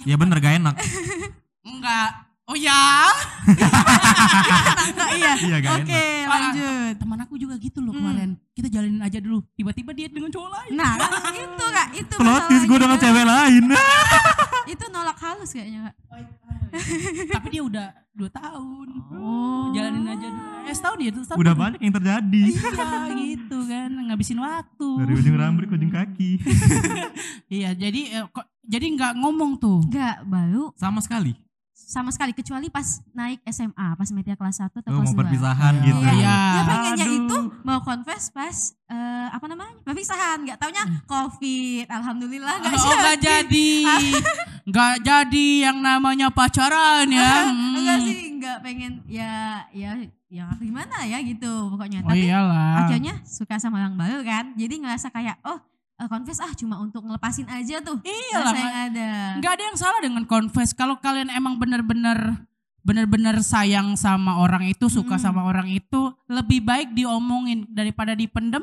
Ya 0.02 0.14
bener 0.14 0.38
gak 0.38 0.60
enak. 0.60 0.74
Enggak. 1.64 2.23
Oh 2.44 2.52
ya. 2.52 3.08
Nah, 4.92 5.08
iya. 5.16 5.32
Iya 5.34 5.56
Oke, 5.74 5.96
enak. 5.96 6.28
lanjut. 6.28 6.94
Teman 7.00 7.18
aku 7.20 7.34
juga 7.36 7.56
gitu 7.56 7.80
loh 7.80 7.90
Hmm. 7.90 8.04
kemarin. 8.04 8.30
Kita 8.52 8.68
jalanin 8.68 9.00
aja 9.00 9.16
dulu. 9.16 9.40
Tiba-tiba 9.54 9.90
dia 9.90 10.06
dengan 10.06 10.28
cowok 10.28 10.50
lain. 10.50 10.72
Nah, 10.74 10.92
kan 11.00 11.32
itu 11.32 11.64
kak, 11.66 11.88
itu 11.94 12.14
Plot 12.14 12.42
twist 12.46 12.64
gue 12.64 12.78
dengan 12.78 12.98
cewek 12.98 13.24
lain. 13.24 13.64
Itu 14.66 14.84
nolak 14.88 15.16
halus 15.18 15.52
kayaknya 15.52 15.80
kak. 15.86 15.94
Tapi 17.30 17.46
dia 17.48 17.62
udah 17.62 17.86
dua 18.10 18.28
tahun. 18.28 18.88
Oh. 19.12 19.68
Jalanin 19.72 20.04
aja 20.06 20.26
dulu. 20.26 20.48
Eh 20.64 20.74
setahun 20.74 20.96
dia 20.98 21.10
tuh 21.10 21.22
setahun. 21.22 21.40
Udah 21.40 21.54
banyak 21.54 21.80
yang 21.80 21.94
terjadi. 21.94 22.42
Iya 22.48 22.88
gitu 23.14 23.58
kan. 23.62 23.90
Ngabisin 23.92 24.40
waktu. 24.40 24.88
Dari 25.00 25.12
ujung 25.14 25.36
rambut 25.36 25.64
ke 25.64 25.74
ujung 25.74 25.92
kaki. 25.92 26.30
Iya 27.46 27.70
jadi 27.72 28.00
eh, 28.10 28.24
kok 28.26 28.48
jadi 28.62 28.84
nggak 28.90 29.12
ngomong 29.16 29.60
tuh. 29.60 29.84
Enggak, 29.84 30.24
baru 30.24 30.72
Sama 30.74 30.98
sekali. 30.98 31.36
Sama 31.86 32.08
sekali 32.08 32.32
kecuali 32.32 32.66
pas 32.66 32.84
naik 33.10 33.44
SMA, 33.46 33.68
pas 33.92 34.08
media 34.10 34.32
kelas 34.32 34.56
1 34.58 34.72
atau 34.74 34.90
Oh, 34.90 34.98
kelas 34.98 35.06
mau 35.06 35.14
2. 35.14 35.20
perpisahan 35.20 35.72
Iya. 35.74 35.84
gitu. 35.84 36.00
Iya. 36.00 36.38
Dia 36.48 36.62
pengennya 36.64 37.04
Aduh. 37.04 37.18
itu 37.18 37.36
mau 37.60 37.78
confess 37.80 38.24
pas 38.28 38.56
eh, 38.86 39.28
apa 39.28 39.44
namanya? 39.44 39.74
Perpisahan, 39.82 40.36
enggak 40.40 40.58
taunya 40.58 40.84
Covid. 41.04 41.86
Alhamdulillah 41.86 42.54
enggak 42.58 42.72
oh 42.74 42.96
nggak 42.96 43.18
jadi. 43.18 43.70
Nggak 44.64 44.94
jadi 44.98 45.48
yang 45.62 45.78
namanya 45.78 46.32
pacaran 46.32 47.04
ya. 47.06 47.52
Hmm. 47.52 47.76
Enggak 47.76 47.98
sih, 48.00 48.16
enggak 48.32 48.58
pengen 48.58 49.04
ya 49.04 49.60
ya 49.70 49.92
ya 50.26 50.48
gimana 50.56 51.04
ya 51.04 51.20
gitu 51.20 51.68
pokoknya. 51.68 52.00
Oh 52.00 52.08
Tapi 52.08 52.24
iyalah. 52.24 52.80
akhirnya 52.80 53.20
suka 53.22 53.60
sama 53.60 53.76
orang 53.78 53.92
baru 53.94 54.24
kan. 54.24 54.56
Jadi 54.56 54.80
ngerasa 54.80 55.12
kayak 55.12 55.36
oh 55.44 55.60
eh, 55.96 56.06
confess 56.06 56.38
ah 56.38 56.52
cuma 56.52 56.76
untuk 56.76 57.00
ngelepasin 57.00 57.46
aja 57.46 57.78
tuh. 57.80 57.98
Rasa 58.02 58.52
yang 58.52 58.76
ada. 58.88 59.08
Nggak 59.38 59.52
ada 59.52 59.62
yang 59.64 59.76
salah 59.76 60.00
dengan 60.00 60.24
confess. 60.24 60.70
Kalau 60.70 60.96
kalian 60.96 61.28
emang 61.28 61.54
bener-bener 61.54 62.44
bener-bener 62.80 63.40
sayang 63.40 63.94
sama 63.94 64.36
orang 64.36 64.66
itu, 64.66 64.86
suka 64.86 65.16
Mm. 65.16 65.22
sama 65.22 65.40
orang 65.42 65.64
itu, 65.66 66.00
lebih 66.26 66.60
baik 66.60 66.92
diomongin 66.92 67.64
daripada 67.66 68.12
dipendem. 68.12 68.60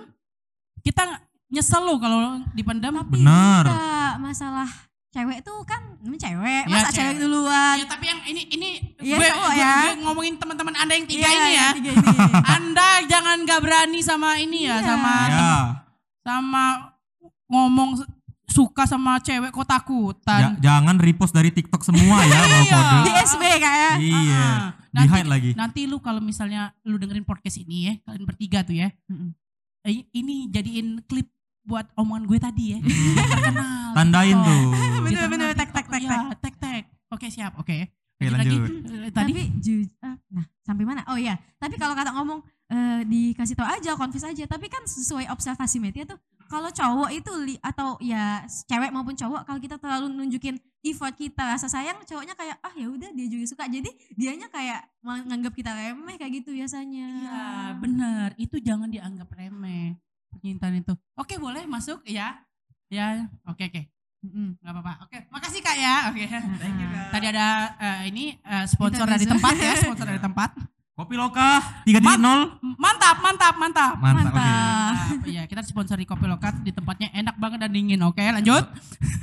Kita 0.80 1.08
nyesel 1.48 1.82
loh 1.82 1.98
kalau 1.98 2.20
dipendem. 2.52 2.94
Tapi 2.94 3.18
Benar. 3.18 3.66
enggak 3.66 4.14
masalah 4.20 4.70
cewek 5.10 5.42
tuh 5.42 5.58
kan 5.64 5.82
ini 6.00 6.16
cewek, 6.16 6.64
Ya, 6.64 6.70
masa 6.70 6.88
cewek 6.88 7.18
cewek. 7.18 7.20
duluan. 7.20 7.76
Ya, 7.76 7.86
tapi 7.86 8.06
yang 8.06 8.22
ini 8.24 8.42
ini 8.48 8.70
Iya, 8.98 9.16
gue, 9.18 9.28
cowok 9.28 9.42
gue- 9.48 9.58
ya. 9.58 9.74
gue 9.82 9.96
ngomongin 10.06 10.36
teman-teman 10.38 10.76
Anda 10.78 10.94
yang 10.94 11.08
tiga 11.10 11.26
Iya, 11.26 11.34
ini 11.34 11.52
ya. 11.52 11.68
tiga 11.74 11.92
ini. 11.92 12.08
Anda 12.56 12.90
jangan 13.10 13.38
gak 13.42 13.60
berani 13.60 14.00
sama 14.00 14.30
ini 14.38 14.60
ya, 14.64 14.78
Iya. 14.78 14.86
sama 14.86 15.14
Ya. 15.28 15.52
sama 16.22 16.91
ngomong 17.52 18.00
suka 18.46 18.84
sama 18.84 19.16
cewek 19.18 19.48
kok 19.50 19.62
Ja- 19.62 19.72
takutan. 19.74 20.60
jangan 20.60 20.96
repost 20.98 21.32
dari 21.32 21.50
TikTok 21.50 21.84
semua 21.84 22.20
ya 22.22 22.36
mau 22.42 22.60
Iya. 22.62 22.72
kode. 22.74 22.98
Di 23.02 23.12
SB 23.22 23.44
kayak. 23.58 23.94
Iya. 23.98 24.42
Ah, 24.42 24.60
Di 24.82 24.96
nanti, 24.98 25.12
hide 25.14 25.30
lagi. 25.30 25.52
nanti 25.54 25.82
lu 25.86 26.00
kalau 26.00 26.20
misalnya 26.20 26.62
lu 26.82 26.96
dengerin 26.96 27.24
podcast 27.24 27.60
ini 27.60 27.78
ya, 27.86 27.94
kalian 28.02 28.24
bertiga 28.26 28.60
tuh 28.62 28.76
ya. 28.76 28.92
Eh, 29.82 30.04
ini 30.12 30.46
jadiin 30.48 31.02
klip 31.06 31.32
buat 31.62 31.88
omongan 31.94 32.26
gue 32.26 32.38
tadi 32.38 32.66
ya. 32.72 32.80
Mm. 32.80 33.16
Terkenal. 33.32 33.92
Tandain 33.94 34.36
Oh. 34.36 34.44
tuh. 34.44 34.64
Bener, 35.02 35.16
terkenal 35.18 35.30
bener, 35.30 35.48
di 35.48 35.56
tek, 35.56 35.70
tek, 35.70 35.86
TikTok. 35.86 35.92
tek, 35.92 36.02
Iya, 36.02 36.20
tek 36.38 36.56
tek. 36.58 36.84
Oke 37.10 37.28
siap, 37.28 37.54
oke. 37.56 37.78
Oke, 38.14 38.26
Lanjut 38.26 38.38
lagi. 38.38 38.58
lanjut. 38.58 38.72
Eh, 39.02 39.12
Tadi 39.12 39.32
Tapi 39.32 39.44
ju- 39.58 39.92
ah, 40.00 40.16
nah 40.30 40.46
sampai 40.62 40.84
mana? 40.84 41.02
Oh 41.06 41.18
iya, 41.18 41.40
tapi 41.56 41.74
kalau 41.74 41.92
kata 41.92 42.14
ngomong 42.14 42.40
eh, 42.68 43.02
dikasih 43.04 43.52
tau 43.54 43.66
aja, 43.66 43.96
confess 43.96 44.24
aja. 44.24 44.46
Tapi 44.46 44.68
kan 44.68 44.80
sesuai 44.82 45.28
observasi 45.28 45.76
media 45.78 46.06
tuh, 46.06 46.16
kalau 46.52 46.68
cowok 46.68 47.10
itu 47.16 47.32
li, 47.48 47.56
atau 47.64 47.96
ya 48.04 48.44
cewek 48.68 48.92
maupun 48.92 49.16
cowok, 49.16 49.48
kalau 49.48 49.60
kita 49.64 49.80
terlalu 49.80 50.12
nunjukin 50.12 50.60
effort 50.84 51.16
kita, 51.16 51.56
rasa 51.56 51.72
sayang, 51.72 52.04
cowoknya 52.04 52.36
kayak 52.36 52.60
ah 52.60 52.74
ya 52.76 52.92
udah 52.92 53.08
dia 53.16 53.28
juga 53.32 53.48
suka. 53.48 53.72
Jadi 53.72 53.88
dianya 54.20 54.52
kayak 54.52 54.84
menganggap 55.00 55.56
kita 55.56 55.72
remeh 55.72 56.20
kayak 56.20 56.44
gitu 56.44 56.52
biasanya. 56.52 57.08
Iya 57.08 57.48
benar, 57.80 58.28
itu 58.36 58.60
jangan 58.60 58.92
dianggap 58.92 59.32
remeh 59.32 59.96
percintaan 60.28 60.84
itu. 60.84 60.94
Oke 61.16 61.40
boleh 61.40 61.64
masuk 61.64 62.04
ya, 62.04 62.44
ya 62.92 63.32
oke 63.48 63.64
oke 63.72 63.82
nggak 64.22 64.72
apa-apa. 64.76 64.94
Oke 65.08 65.18
makasih 65.34 65.62
kak 65.66 65.78
ya. 65.80 66.14
Oke. 66.14 66.30
Nah, 66.30 67.10
Tadi 67.10 67.26
ada 67.32 67.48
eh, 67.80 68.02
ini 68.14 68.38
eh, 68.38 68.66
sponsor 68.70 69.08
dari 69.08 69.26
tempat 69.26 69.56
ya, 69.58 69.74
sponsor 69.80 70.06
dari 70.06 70.22
tempat. 70.22 70.52
Kopi 71.02 71.18
Loka 71.18 71.82
3.0. 71.82 71.98
Mantap, 72.78 73.18
mantap, 73.26 73.58
mantap. 73.58 73.98
Mantap. 73.98 73.98
Mantap. 73.98 74.34
Mantap. 74.38 75.26
Iya 75.26 75.50
kita 75.50 75.66
disponsori 75.66 76.06
kopi 76.06 76.30
lokat 76.30 76.62
di 76.62 76.70
tempatnya 76.70 77.10
enak 77.10 77.42
banget 77.42 77.66
dan 77.66 77.74
dingin. 77.74 77.98
Oke 78.06 78.22
lanjut. 78.22 78.62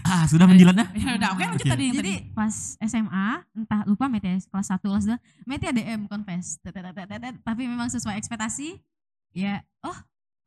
Ah, 0.08 0.24
sudah 0.24 0.48
menjilatnya. 0.48 0.88
Ya 1.04 1.20
udah 1.20 1.36
oke 1.36 1.44
lanjut 1.44 1.68
Oke. 1.68 1.72
tadi 1.76 1.92
yang 1.92 2.00
Jadi 2.00 2.14
tadi. 2.24 2.32
pas 2.32 2.80
SMA, 2.80 3.28
entah 3.52 3.84
lupa 3.84 4.08
Mete 4.08 4.40
kelas 4.40 4.72
1, 4.72 4.80
kelas 4.80 5.04
2, 5.04 5.44
Mete 5.44 5.68
DM 5.68 6.08
confess. 6.08 6.56
Tapi 7.44 7.62
memang 7.68 7.92
sesuai 7.92 8.16
ekspektasi. 8.16 8.80
Ya, 9.36 9.60
oh 9.84 9.92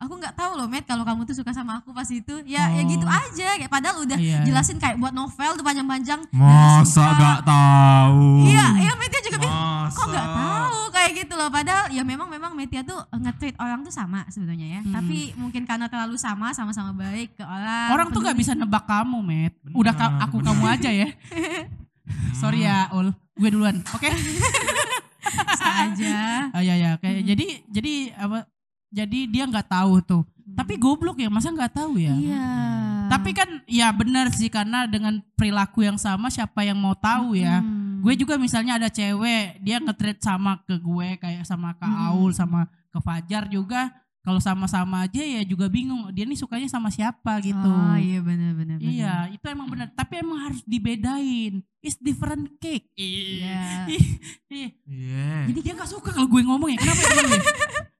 aku 0.01 0.13
nggak 0.15 0.33
tahu 0.33 0.51
loh 0.55 0.65
Met 0.65 0.83
kalau 0.83 1.01
kamu 1.01 1.23
tuh 1.23 1.33
suka 1.33 1.51
sama 1.51 1.77
aku 1.77 1.89
pas 1.91 2.05
itu. 2.05 2.41
Ya 2.43 2.67
ya 2.67 2.81
Oh. 2.81 2.89
gitu 2.89 3.05
aja. 3.05 3.47
Kayak 3.55 3.69
padahal 3.69 4.01
udah 4.01 4.17
Iya, 4.17 4.35
iya. 4.35 4.43
jelasin 4.43 4.75
kayak 4.75 4.97
buat 4.97 5.11
novel 5.11 5.51
tuh 5.53 5.61
panjang-panjang. 5.61 6.25
Masa 6.31 6.83
suka. 6.83 7.13
gak 7.15 7.39
tahu? 7.43 8.25
Iya, 8.43 8.65
iya 8.79 8.91
Metia 8.93 9.21
juga 9.21 9.37
bilang, 9.39 9.57
kok 9.87 10.07
nggak 10.07 10.27
tahu 10.27 10.79
kayak 10.91 11.11
gitu 11.15 11.33
loh. 11.35 11.49
Padahal 11.49 11.85
ya 11.87 12.01
memang 12.01 12.27
memang 12.27 12.51
Metia 12.51 12.81
tuh 12.81 12.97
nge-treat 13.11 13.53
orang 13.55 13.81
tuh 13.81 13.91
sama 13.91 14.25
sebenarnya 14.27 14.67
ya. 14.67 14.81
Hmm. 14.81 14.93
Tapi 14.93 15.17
mungkin 15.35 15.63
karena 15.63 15.85
terlalu 15.85 16.17
sama, 16.17 16.49
sama-sama 16.51 16.91
baik 16.91 17.33
ke 17.33 17.43
orang. 17.43 17.87
Orang 17.91 18.07
tuh 18.09 18.19
gak 18.19 18.33
peduli. 18.33 18.41
bisa 18.41 18.53
nebak 18.53 18.83
kamu, 18.83 19.17
Met. 19.21 19.53
Udah 19.71 19.93
ka- 19.93 20.17
aku 20.19 20.37
benar. 20.37 20.47
kamu 20.51 20.63
aja 20.67 20.89
ya. 20.91 21.07
Sorry 22.33 22.65
ya, 22.65 22.89
Ul. 22.91 23.13
Gue 23.33 23.49
duluan. 23.49 23.79
Oke. 23.87 24.09
Bisa 25.21 25.67
aja. 25.85 26.17
Ah, 26.51 26.59
ya 26.59 26.75
ya, 26.75 26.97
kayak 26.97 27.21
Hmm. 27.21 27.27
jadi 27.27 27.45
jadi 27.69 27.93
apa? 28.17 28.50
Jadi 28.91 29.31
dia 29.31 29.47
nggak 29.47 29.71
tahu 29.71 30.03
tuh. 30.03 30.23
Tapi 30.51 30.75
goblok 30.75 31.15
ya, 31.15 31.31
masa 31.31 31.47
nggak 31.47 31.71
tahu 31.71 31.95
ya? 31.95 32.11
Iya. 32.11 32.47
Tapi 33.07 33.31
kan 33.31 33.49
ya 33.67 33.87
benar 33.95 34.27
sih 34.35 34.51
karena 34.51 34.83
dengan 34.83 35.23
perilaku 35.39 35.83
yang 35.83 35.95
sama 35.95 36.27
siapa 36.27 36.67
yang 36.67 36.75
mau 36.75 36.91
tahu 36.91 37.39
ya. 37.39 37.63
Hmm. 37.63 38.03
Gue 38.03 38.19
juga 38.19 38.35
misalnya 38.35 38.75
ada 38.75 38.91
cewek, 38.91 39.63
dia 39.63 39.79
nge-treat 39.79 40.19
sama 40.19 40.59
ke 40.67 40.75
gue 40.75 41.15
kayak 41.19 41.47
sama 41.47 41.71
Kak 41.79 41.87
Hmm. 41.87 42.07
Aul 42.11 42.31
sama 42.35 42.67
ke 42.91 42.99
Fajar 42.99 43.47
juga. 43.47 43.95
Kalau 44.21 44.37
sama-sama 44.37 45.01
aja 45.01 45.17
ya 45.17 45.41
juga 45.41 45.65
bingung. 45.65 46.05
Dia 46.09 46.23
nih 46.23 46.37
sukanya 46.37 46.69
sama 46.69 46.87
siapa 46.87 47.41
gitu. 47.41 47.57
Oh 47.65 47.97
iya 47.97 48.21
benar 48.21 48.53
benar. 48.53 48.77
benar. 48.77 48.93
Iya, 48.93 49.13
itu 49.33 49.45
emang 49.45 49.65
benar. 49.65 49.89
Tapi 49.91 50.21
emang 50.21 50.37
harus 50.39 50.61
dibedain. 50.61 51.65
It's 51.79 51.97
different 51.97 52.53
cake. 52.57 52.85
Iya. 52.93 53.89
Ih. 53.89 54.05
Iya. 54.45 55.49
Jadi 55.49 55.59
dia 55.59 55.73
gak 55.73 55.89
suka 55.89 56.13
kalau 56.13 56.29
gue 56.29 56.41
ngomong 56.41 56.69
ya. 56.69 56.77
Kenapa 56.77 57.01
ya? 57.01 57.09
Kenapa 57.09 57.33
ya? 57.33 57.41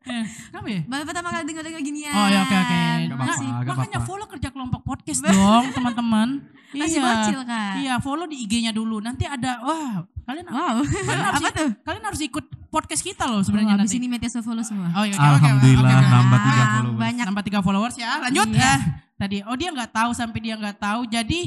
Eh, 0.01 0.25
Kenapa 0.49 0.67
ya? 0.67 0.81
Baru 0.85 1.03
pertama 1.03 1.27
kali 1.29 1.43
dengar 1.45 1.63
dengar 1.63 1.81
ginian. 1.81 2.13
Oh 2.13 2.27
ya 2.27 2.39
oke 2.41 2.55
oke. 2.55 2.77
Gak 2.77 3.09
Nah, 3.11 3.25
apa-apa, 3.25 3.63
gak 3.63 3.75
makanya 3.75 3.99
follow 4.01 4.27
kerja 4.27 4.49
kelompok 4.49 4.81
podcast 4.83 5.19
dong 5.23 5.65
teman-teman. 5.75 6.29
Masih 6.73 6.97
iya. 6.97 7.05
bocil 7.05 7.39
kan. 7.43 7.73
Iya, 7.77 7.93
follow 7.99 8.25
di 8.25 8.37
IG-nya 8.39 8.71
dulu. 8.71 8.97
Nanti 8.97 9.23
ada 9.23 9.59
wah, 9.59 10.01
kalian 10.23 10.47
Wow. 10.47 10.79
kalian 11.07 11.23
harus 11.25 11.41
Apa 11.41 11.49
tuh? 11.51 11.69
kalian 11.81 12.03
harus 12.05 12.21
ikut 12.21 12.45
podcast 12.67 13.01
kita 13.01 13.27
loh 13.27 13.41
Sebenarnya 13.41 13.75
habis 13.75 13.91
nanti. 13.91 13.99
ini 13.99 14.07
Metia 14.07 14.31
follow 14.37 14.61
semua. 14.61 14.87
Oh 14.93 15.03
iya, 15.03 15.13
oke, 15.13 15.19
oke, 15.19 15.27
oke, 15.27 15.43
Alhamdulillah 15.43 15.83
oke, 15.83 15.95
oke. 15.97 16.07
nambah 16.09 16.39
tiga 16.41 16.55
Ah, 16.57 16.69
followers. 16.71 16.97
Banyak. 16.97 17.25
Nambah 17.27 17.43
tiga 17.43 17.59
followers 17.59 17.95
ya. 17.95 18.09
Lanjut 18.21 18.47
Iya. 18.49 18.63
eh, 18.65 18.79
tadi 19.21 19.37
oh 19.43 19.55
dia 19.55 19.69
nggak 19.69 19.91
tahu 19.91 20.11
sampai 20.11 20.39
dia 20.39 20.55
nggak 20.55 20.77
tahu. 20.77 21.01
Jadi 21.05 21.39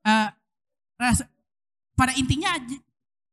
eh 0.00 0.28
ras- 0.96 1.26
pada 1.92 2.12
intinya 2.14 2.54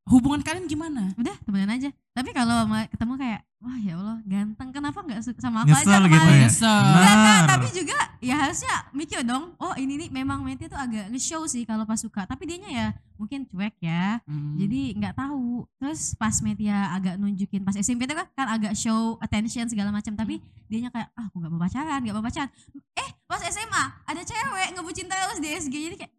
hubungan 0.06 0.40
kalian 0.40 0.66
gimana? 0.66 1.14
Udah 1.16 1.36
temenan 1.42 1.72
aja. 1.72 1.90
Tapi 2.18 2.30
kalau 2.34 2.66
sama- 2.66 2.90
ketemu 2.90 3.14
kayak 3.14 3.42
wah 3.58 3.78
ya 3.78 3.94
Allah 3.94 4.18
ganteng 4.26 4.70
kenapa 4.74 5.06
nggak 5.06 5.22
suka 5.22 5.38
sama 5.38 5.62
aku 5.62 5.70
Nyesel 5.70 5.94
aja 5.94 6.10
gitu 6.10 6.30
ya. 6.30 6.40
Nyesel. 6.42 6.82
Enggak, 6.82 7.06
Benar. 7.06 7.42
tapi 7.46 7.68
juga 7.70 7.98
ya 8.18 8.36
harusnya 8.38 8.74
mikir 8.90 9.22
dong. 9.22 9.54
Oh 9.58 9.74
ini 9.78 9.94
nih 10.02 10.10
memang 10.10 10.42
Metia 10.42 10.66
tuh 10.66 10.78
agak 10.78 11.14
nge-show 11.14 11.46
sih 11.46 11.62
kalau 11.62 11.86
pas 11.86 12.02
suka. 12.02 12.26
Tapi 12.26 12.50
dianya 12.50 12.70
ya 12.70 12.88
mungkin 13.22 13.46
cuek 13.46 13.78
ya. 13.78 14.18
Hmm. 14.26 14.58
Jadi 14.58 14.98
nggak 14.98 15.14
tahu. 15.14 15.66
Terus 15.78 16.18
pas 16.18 16.34
Metia 16.42 16.90
agak 16.90 17.22
nunjukin 17.22 17.62
pas 17.62 17.78
SMP 17.78 18.10
itu 18.10 18.18
kan, 18.18 18.26
kan 18.34 18.48
agak 18.50 18.74
show 18.74 19.22
attention 19.22 19.70
segala 19.70 19.94
macam. 19.94 20.18
Tapi 20.18 20.42
dianya 20.66 20.90
kayak 20.90 21.14
ah 21.14 21.30
aku 21.30 21.38
nggak 21.38 21.52
mau 21.54 21.62
pacaran, 21.62 22.02
nggak 22.02 22.16
mau 22.18 22.26
pacaran. 22.26 22.50
Eh 22.98 23.10
pas 23.30 23.42
SMA 23.46 23.84
ada 24.10 24.22
cewek 24.22 24.68
ngebucin 24.74 25.06
terus 25.06 25.38
di 25.38 25.50
SG. 25.54 25.76
Jadi 25.86 25.96
kayak 26.02 26.14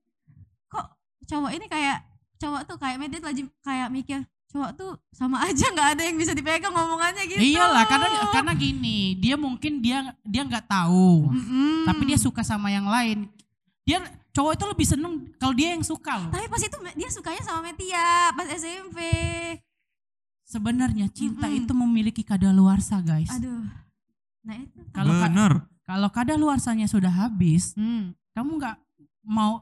kok 0.71 0.87
cowok 1.27 1.51
ini 1.55 1.67
kayak 1.67 2.07
cowok 2.39 2.63
tuh 2.71 2.79
kayak 2.79 3.03
media 3.03 3.19
tuh 3.19 3.35
lagi 3.35 3.43
kayak 3.67 3.91
mikir 3.91 4.23
cowok 4.49 4.71
tuh 4.75 4.93
sama 5.11 5.43
aja 5.47 5.69
nggak 5.69 5.89
ada 5.93 6.03
yang 6.03 6.17
bisa 6.17 6.33
dipegang 6.33 6.71
ngomongannya 6.71 7.25
gitu. 7.27 7.37
Iyalah 7.39 7.85
karena 7.85 8.07
karena 8.31 8.53
gini, 8.53 9.13
dia 9.15 9.37
mungkin 9.37 9.79
dia 9.79 9.99
dia 10.23 10.43
nggak 10.43 10.65
tahu, 10.65 11.29
Mm-mm. 11.29 11.85
tapi 11.85 12.03
dia 12.05 12.17
suka 12.17 12.41
sama 12.41 12.69
yang 12.69 12.85
lain. 12.85 13.29
Dia 13.85 14.01
cowok 14.31 14.53
itu 14.55 14.65
lebih 14.67 14.87
seneng 14.87 15.13
kalau 15.37 15.53
dia 15.53 15.73
yang 15.73 15.83
suka 15.83 16.13
loh. 16.15 16.31
Tapi 16.31 16.47
pas 16.47 16.61
itu 16.61 16.77
dia 16.95 17.09
sukanya 17.09 17.43
sama 17.43 17.61
Metia 17.63 18.09
pas 18.33 18.49
SMP. 18.51 18.99
Sebenarnya 20.43 21.07
cinta 21.09 21.45
Mm-mm. 21.45 21.61
itu 21.61 21.73
memiliki 21.75 22.23
kadaluarsa, 22.23 23.01
guys. 23.01 23.29
Aduh. 23.31 23.69
Nah 24.41 24.57
itu. 24.57 24.81
Kalau 24.91 25.13
ka- 25.13 25.29
Bener. 25.29 25.53
kalau 25.85 26.09
kadaluarsanya 26.09 26.87
sudah 26.87 27.13
habis, 27.13 27.77
Hmm. 27.77 28.17
kamu 28.33 28.57
nggak 28.57 28.77
mau 29.25 29.61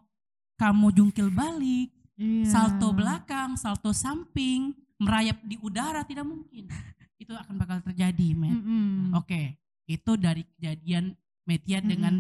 kamu 0.55 0.87
jungkil 0.93 1.29
balik, 1.29 1.91
Iya. 2.17 2.49
salto 2.49 2.91
belakang, 2.91 3.55
salto 3.55 3.93
samping, 3.93 4.73
merayap 4.97 5.37
di 5.43 5.57
udara 5.59 6.01
tidak 6.01 6.25
mungkin. 6.25 6.65
Itu 7.17 7.33
akan 7.33 7.57
bakal 7.57 7.81
terjadi, 7.83 8.33
men. 8.33 8.53
Mm-mm. 8.55 8.89
Oke, 9.15 9.57
itu 9.85 10.13
dari 10.17 10.45
kejadian 10.51 11.17
Metia 11.43 11.79
Mm-mm. 11.79 11.89
dengan 11.89 12.15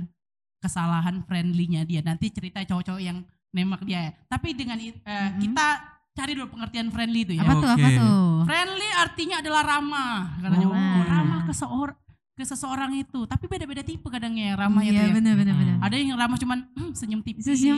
kesalahan 0.56 1.20
friendly-nya 1.22 1.82
dia. 1.82 2.00
Nanti 2.00 2.28
cerita 2.28 2.60
cowok-cowok 2.60 3.00
yang 3.00 3.20
nembak 3.50 3.82
dia. 3.82 4.00
ya. 4.02 4.12
Tapi 4.26 4.52
dengan 4.52 4.76
i- 4.76 4.92
eh, 4.92 4.96
Mm-mm. 4.96 5.40
kita 5.42 5.66
cari 6.12 6.32
dulu 6.32 6.48
pengertian 6.50 6.88
friendly 6.88 7.20
itu 7.22 7.32
ya. 7.34 7.44
Apa 7.44 7.52
tuh? 7.54 7.70
Apa 7.70 7.88
tuh? 7.90 8.16
Friendly 8.44 8.88
artinya 8.96 9.36
adalah 9.38 9.62
ramah. 9.66 10.16
Katanya, 10.38 10.66
Oh. 10.66 10.72
oh, 10.72 11.02
ramah 11.04 11.40
ke 11.44 11.52
seorang 11.52 11.98
ke 12.32 12.42
seseorang 12.42 12.92
itu. 12.94 13.20
Tapi 13.24 13.44
beda-beda 13.46 13.80
tipe 13.80 14.04
kadangnya 14.06 14.52
yang 14.52 14.58
ramah 14.58 14.80
itu 14.80 14.92
Iya 14.92 15.08
ya. 15.08 15.14
benar 15.14 15.34
benar 15.34 15.54
Mm. 15.54 15.60
benar. 15.62 15.76
Ada 15.82 15.94
yang 15.94 16.16
ramah 16.16 16.36
cuman 16.36 16.58
"Hmm, 16.70 16.92
senyum 16.92 17.20
tipis. 17.20 17.44
Senyum. 17.44 17.76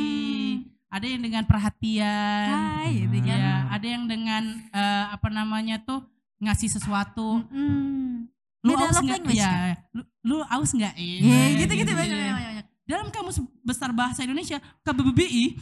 Ada 0.88 1.04
yang 1.04 1.20
dengan 1.20 1.44
perhatian. 1.44 2.48
Hai 2.48 3.04
gitu. 3.04 3.20
Ya, 3.28 3.68
ada 3.68 3.86
yang 3.86 4.08
dengan 4.08 4.42
eh, 4.72 5.04
apa 5.12 5.28
namanya 5.28 5.76
tuh 5.84 6.00
ngasih 6.40 6.72
sesuatu. 6.72 7.44
Mm-mm. 7.52 8.24
Lu 8.64 8.72
Beda 8.74 8.88
aus 8.88 8.98
nggak? 8.98 9.20
Ya, 9.30 9.76
lu, 9.92 10.02
lu 10.24 10.36
aus 10.42 10.70
nggak? 10.72 10.96
Iya 10.96 11.16
Iya, 11.20 11.44
gitu 11.62 11.72
gitu 11.76 11.90
banyak 11.92 12.08
gitu. 12.08 12.24
banyak 12.32 12.48
banyak. 12.50 12.64
Dalam 12.88 13.06
kamus 13.12 13.36
besar 13.60 13.92
bahasa 13.92 14.24
Indonesia 14.24 14.56
KBBI 14.80 15.60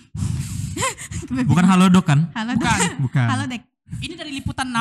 Bukan 1.51 1.65
halodoc 1.67 2.07
kan? 2.07 2.31
Halo 2.33 2.55
bukan. 2.55 2.79
Dek. 2.79 2.93
Bukan. 3.11 3.27
Halo 3.27 3.45
Dek. 3.51 3.63
Ini 3.99 4.15
dari 4.15 4.31
liputan 4.31 4.69
6. 4.71 4.79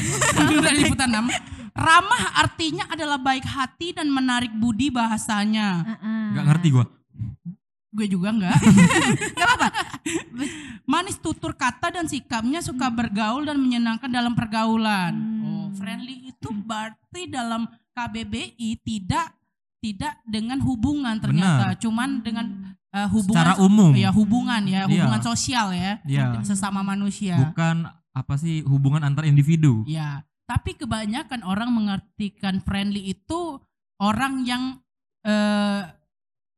Ini 0.46 0.56
dari 0.62 0.78
liputan 0.86 1.10
6. 1.10 1.26
Ramah 1.74 2.24
artinya 2.38 2.84
adalah 2.90 3.18
baik 3.18 3.46
hati 3.46 3.94
dan 3.94 4.10
menarik 4.10 4.50
budi 4.54 4.90
bahasanya. 4.90 5.82
Heeh. 5.86 6.22
Gak 6.34 6.44
ngerti 6.54 6.68
gua. 6.70 6.86
Gue 7.88 8.06
juga 8.06 8.30
enggak. 8.30 8.58
Gak 9.34 9.46
apa-apa. 9.46 9.68
Manis 10.98 11.22
tutur 11.22 11.54
kata 11.54 11.94
dan 11.94 12.10
sikapnya 12.10 12.58
suka 12.58 12.90
bergaul 12.90 13.46
dan 13.46 13.54
menyenangkan 13.54 14.10
dalam 14.10 14.34
pergaulan. 14.34 15.14
Hmm. 15.14 15.46
Oh, 15.46 15.66
friendly 15.78 16.34
itu 16.34 16.50
berarti 16.50 17.30
dalam 17.30 17.70
KBBI 17.94 18.82
tidak 18.82 19.30
tidak 19.78 20.18
dengan 20.26 20.58
hubungan 20.58 21.14
ternyata, 21.22 21.78
cuman 21.78 22.18
dengan 22.18 22.74
eh, 22.90 23.06
hubungan 23.14 23.46
Secara 23.46 23.54
umum. 23.62 23.94
ya 23.94 24.10
hubungan 24.10 24.58
ya, 24.66 24.90
Iya. 24.90 25.06
hubungan 25.06 25.22
sosial 25.22 25.70
ya, 25.70 26.02
Iya. 26.02 26.42
sesama 26.42 26.82
manusia. 26.82 27.38
Bukan 27.46 27.86
apa 28.10 28.34
sih 28.34 28.66
hubungan 28.66 29.06
antar 29.06 29.22
individu. 29.22 29.86
Ya, 29.86 30.26
tapi 30.50 30.74
kebanyakan 30.74 31.46
orang 31.46 31.70
mengartikan 31.70 32.58
friendly 32.58 33.14
itu 33.14 33.62
orang 34.02 34.42
yang 34.42 34.82
eh 35.22 35.94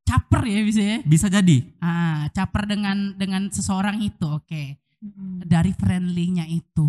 caper 0.03 0.41
ya 0.43 0.59
bisa 0.61 0.81
ya. 0.81 0.97
Bisa 1.01 1.27
jadi. 1.27 1.57
Ah, 1.77 2.27
caper 2.29 2.65
dengan 2.65 3.13
dengan 3.13 3.47
seseorang 3.47 3.99
itu. 3.99 4.27
Oke. 4.27 4.77
Mm-mm. 4.99 5.41
Dari 5.43 5.71
friendly-nya 5.71 6.45
itu 6.45 6.85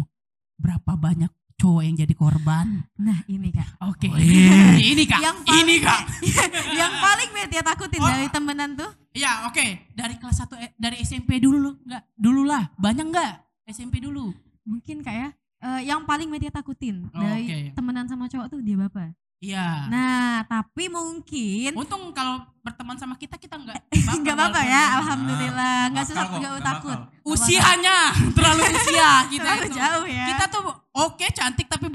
berapa 0.55 0.95
banyak 0.95 1.31
cowok 1.55 1.83
yang 1.83 1.97
jadi 1.97 2.13
korban? 2.13 2.85
Nah 2.97 3.25
ini 3.25 3.49
kak. 3.49 3.81
Oke. 3.83 4.11
Wih. 4.11 4.77
ini 4.91 5.05
Kak. 5.05 5.21
Yang 5.21 5.39
paling- 5.41 5.61
ini 5.63 5.77
Kak. 5.79 6.01
yang 6.81 6.93
paling 6.95 7.31
Metia 7.33 7.63
takutin 7.63 7.99
Oh. 7.99 8.07
dari 8.07 8.29
temenan 8.29 8.75
tuh. 8.75 8.91
Ya, 9.13 9.45
oke. 9.45 9.65
Dari 9.93 10.17
kelas 10.17 10.41
1 10.41 10.49
dari 10.75 10.97
SMP 11.01 11.37
dulu 11.39 11.77
enggak? 11.79 12.03
Dulu 12.13 12.43
lah. 12.43 12.73
Banyak 12.75 13.07
enggak? 13.07 13.33
SMP 13.65 13.99
dulu. 13.99 14.33
Mungkin 14.63 15.01
kak 15.01 15.13
ya. 15.13 15.29
eh, 15.63 15.81
yang 15.87 16.03
paling 16.03 16.27
Metia 16.27 16.51
takutin 16.51 17.07
Oh, 17.09 17.17
dari 17.17 17.47
oke. 17.47 17.59
temenan 17.73 18.07
sama 18.07 18.27
cowok 18.27 18.47
tuh 18.49 18.61
dia 18.61 18.75
bapak. 18.77 19.15
Iya. 19.43 19.91
Nah 19.91 20.47
tapi 20.47 20.87
mungkin 20.87 21.75
Untung 21.75 22.15
kalau 22.15 22.47
berteman 22.63 22.95
sama 22.95 23.19
kita 23.19 23.35
kita 23.35 23.59
enggak 23.59 23.75
nggak 23.91 24.37
apa-apa 24.39 24.63
ya. 24.63 24.83
Alhamdulillah 24.97 25.91
nggak 25.91 26.07
susah 26.07 26.23
bakal 26.23 26.31
kok, 26.31 26.39
nggak 26.39 26.53
nggak 26.53 26.65
takut. 26.65 26.99
bakal. 27.03 27.27
usianya 27.27 27.97
terlalu 28.39 28.63
usia 28.71 29.11
kita 29.27 29.43
Terlalu 29.45 29.67
itu. 29.67 29.75
jauh 29.75 30.07
ya. 30.07 30.27
Kita 30.31 30.45
tuh 30.47 30.63
oke 30.95 31.27
cantik 31.29 31.67
tapi 31.67 31.87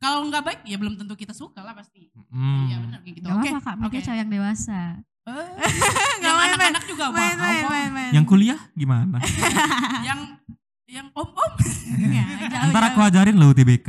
kalau 0.00 0.24
nggak 0.24 0.42
baik 0.42 0.60
ya 0.64 0.76
belum 0.76 0.96
tentu 0.96 1.12
kita 1.12 1.32
suka 1.32 1.60
lah 1.60 1.72
pasti. 1.72 2.08
Hmm. 2.32 2.72
Iya 2.72 2.76
benar 2.80 2.98
gitu. 3.04 3.26
Oke. 3.26 3.48
apa-apa 3.48 3.60
kak, 3.62 3.74
Metia 3.78 3.88
Oke. 3.90 3.98
cowok 4.02 4.18
yang 4.18 4.30
dewasa. 4.32 4.80
Eh, 5.24 5.48
anak-anak 6.40 6.84
juga. 6.84 7.04
Main, 7.08 7.36
main, 7.36 7.64
Om-om. 7.64 7.70
main, 7.70 7.90
main. 7.90 8.10
Yang 8.12 8.24
kuliah 8.26 8.60
gimana? 8.72 9.20
yang 10.02 10.20
yang 10.84 11.06
om 11.12 11.28
om. 11.28 11.52
Ya, 12.06 12.24
jauh, 12.44 12.68
Ntar 12.68 12.84
aku 12.90 13.00
ajarin 13.02 13.36
lo 13.36 13.48
UTBK. 13.48 13.88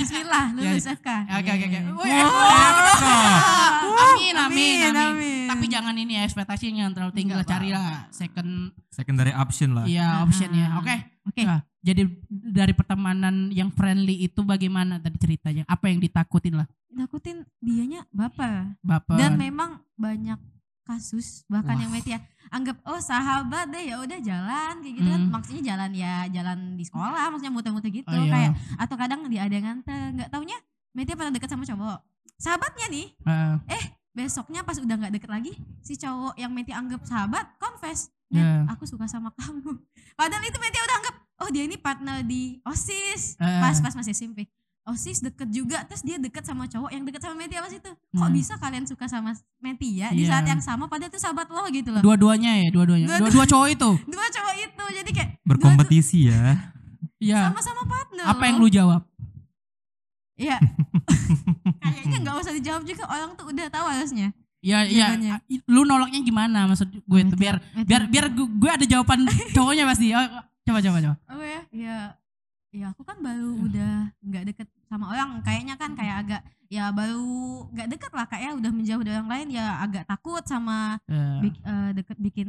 Bismillah, 0.00 0.56
lulus 0.56 0.88
FK. 0.88 1.08
Oke 1.28 1.50
oke 1.52 1.64
oke. 1.68 1.80
Yeay. 2.08 2.24
Wih, 3.84 4.00
Amin 4.00 4.34
amin 4.34 4.78
Amin, 4.80 4.96
amin. 4.96 5.46
Tapi 5.52 5.64
jangan 5.68 5.92
ini 5.92 6.16
ya 6.16 6.22
ekspektasinya 6.24 6.88
yang 6.88 6.92
terlalu 6.96 7.12
tinggi 7.12 7.36
lah 7.36 7.44
carilah 7.44 8.08
second 8.08 8.72
Secondary 8.88 9.32
option 9.36 9.76
lah. 9.76 9.84
iya 9.84 10.24
option 10.24 10.48
ya. 10.56 10.80
Oke. 10.80 10.96
Oke. 11.28 11.42
Nah, 11.44 11.60
jadi 11.84 12.08
dari 12.32 12.72
pertemanan 12.72 13.52
yang 13.52 13.68
friendly 13.68 14.24
itu 14.24 14.40
bagaimana 14.40 14.96
tadi 14.96 15.20
ceritanya? 15.20 15.68
Apa 15.68 15.92
yang 15.92 16.00
ditakutin 16.00 16.56
lah? 16.56 16.66
Takutin 16.90 17.44
dianya 17.60 18.08
baper. 18.08 18.80
Bapak. 18.80 19.20
Dan 19.20 19.36
memang 19.36 19.84
banyak 20.00 20.40
kasus 20.88 21.44
bahkan 21.46 21.76
Wah. 21.76 21.82
yang 21.86 21.92
Metia 21.92 22.18
anggap 22.50 22.76
oh 22.82 22.98
sahabat 22.98 23.70
deh 23.70 23.94
ya 23.94 23.96
udah 24.02 24.18
jalan 24.18 24.74
kayak 24.82 24.94
gitu 24.98 25.08
kan. 25.08 25.22
Hmm. 25.22 25.30
maksudnya 25.30 25.62
jalan 25.74 25.90
ya 25.94 26.14
jalan 26.28 26.58
di 26.74 26.84
sekolah 26.84 27.30
maksudnya 27.30 27.54
muter-muter 27.54 27.90
gitu. 27.94 28.10
Oh, 28.10 28.26
iya. 28.26 28.30
kayak 28.30 28.50
atau 28.76 28.96
kadang 28.98 29.20
dia 29.30 29.46
ada 29.46 29.56
nganter. 29.56 30.18
Nggak 30.18 30.28
taunya 30.34 30.58
Metia 30.90 31.14
pernah 31.14 31.30
deket 31.30 31.46
sama 31.46 31.62
cowok? 31.62 31.98
Sahabatnya 32.34 32.86
nih. 32.90 33.06
Eh, 33.70 33.84
besoknya 34.10 34.66
pas 34.66 34.74
udah 34.74 34.96
nggak 34.98 35.14
deket 35.14 35.30
lagi 35.30 35.52
si 35.80 35.94
cowok 35.94 36.34
yang 36.34 36.50
Metia 36.50 36.76
anggap 36.82 37.06
sahabat 37.06 37.46
confess. 37.62 38.10
Ya. 38.30 38.66
Met, 38.66 38.74
aku 38.74 38.86
suka 38.86 39.06
sama 39.06 39.30
kamu. 39.38 39.78
Padahal 40.18 40.42
itu 40.42 40.58
Metia 40.58 40.82
udah 40.82 40.96
anggap 41.00 41.14
oh 41.40 41.48
dia 41.54 41.62
ini 41.64 41.78
partner 41.78 42.26
di 42.26 42.58
osis. 42.66 43.38
Eh. 43.38 43.60
pas 43.62 43.78
pas 43.78 43.94
masih 43.94 44.12
SMP 44.12 44.50
osis 44.90 45.18
deket 45.20 45.48
juga 45.48 45.82
terus 45.82 46.00
dia 46.00 46.16
deket 46.16 46.42
sama 46.42 46.66
cowok 46.66 46.90
yang 46.90 47.02
deket 47.02 47.20
sama 47.20 47.34
Metia 47.34 47.58
pas 47.58 47.70
itu 47.70 47.90
kok 47.90 48.18
Hmm. 48.20 48.30
bisa 48.30 48.54
kalian 48.54 48.84
suka 48.84 49.06
sama 49.06 49.30
Metia 49.58 50.10
di 50.10 50.22
Iya. 50.22 50.30
saat 50.30 50.44
yang 50.44 50.58
sama 50.58 50.84
padahal 50.84 51.08
itu 51.08 51.16
sahabat 51.16 51.46
lo 51.46 51.62
gitu 51.68 51.88
loh 51.88 52.00
dua-duanya 52.00 52.52
ya, 52.58 52.68
dua-duanya. 52.68 53.06
Dua-dua- 53.08 53.30
Dua-dua 53.30 53.44
cowok 53.46 53.68
itu. 53.70 53.90
dua 54.12 54.26
cowok 54.28 54.54
itu 54.58 54.84
jadi 54.92 55.10
kayak 55.10 55.30
Berkompetisi 55.42 56.20
ya. 56.26 56.42
Iya. 57.18 57.40
sama-sama 57.46 57.82
partner 57.84 58.24
Apa 58.26 58.42
yang 58.44 58.56
lu 58.58 58.68
jawab? 58.68 59.02
Iya. 60.34 60.56
Kayaknya 61.82 62.16
nggak 62.20 62.36
usah 62.38 62.52
dijawab 62.52 62.82
juga 62.82 63.04
orang 63.06 63.30
tuh 63.34 63.46
udah 63.46 63.66
tahu 63.68 63.86
harusnya. 63.86 64.28
Ya, 64.60 64.84
ya. 64.84 65.12
Jawabannya. 65.12 65.34
Lu 65.66 65.82
nolaknya 65.82 66.20
gimana 66.20 66.64
maksud 66.66 66.88
gue 66.88 67.20
tuh 67.26 67.36
biar 67.36 67.56
biar 67.82 68.02
biar 68.06 68.24
gue, 68.28 68.48
gue 68.50 68.70
ada 68.70 68.84
jawaban 68.84 69.24
cowoknya 69.56 69.84
pasti. 69.84 70.12
Oh, 70.12 70.24
coba 70.62 70.78
coba 70.78 70.98
coba. 70.98 71.16
Oh 71.28 71.40
ya, 71.42 71.60
ya, 71.70 71.96
ya 72.70 72.86
aku 72.88 73.02
kan 73.02 73.18
baru 73.18 73.50
udah 73.60 73.94
nggak 74.20 74.44
deket 74.48 74.68
sama 74.86 75.10
orang. 75.10 75.42
Kayaknya 75.42 75.74
kan 75.74 75.90
kayak 75.92 76.16
agak 76.20 76.40
ya 76.66 76.90
baru 76.90 77.26
nggak 77.68 77.88
deket 77.88 78.12
lah 78.12 78.26
kayak 78.26 78.54
udah 78.54 78.70
menjauh 78.70 79.02
dari 79.02 79.16
orang 79.16 79.26
lain 79.28 79.48
ya 79.52 79.78
agak 79.80 80.06
takut 80.06 80.42
sama 80.44 81.02
Eh, 81.04 81.38
bik- 81.40 81.62
eh, 81.62 81.90
deket 81.92 82.16
bikin 82.16 82.48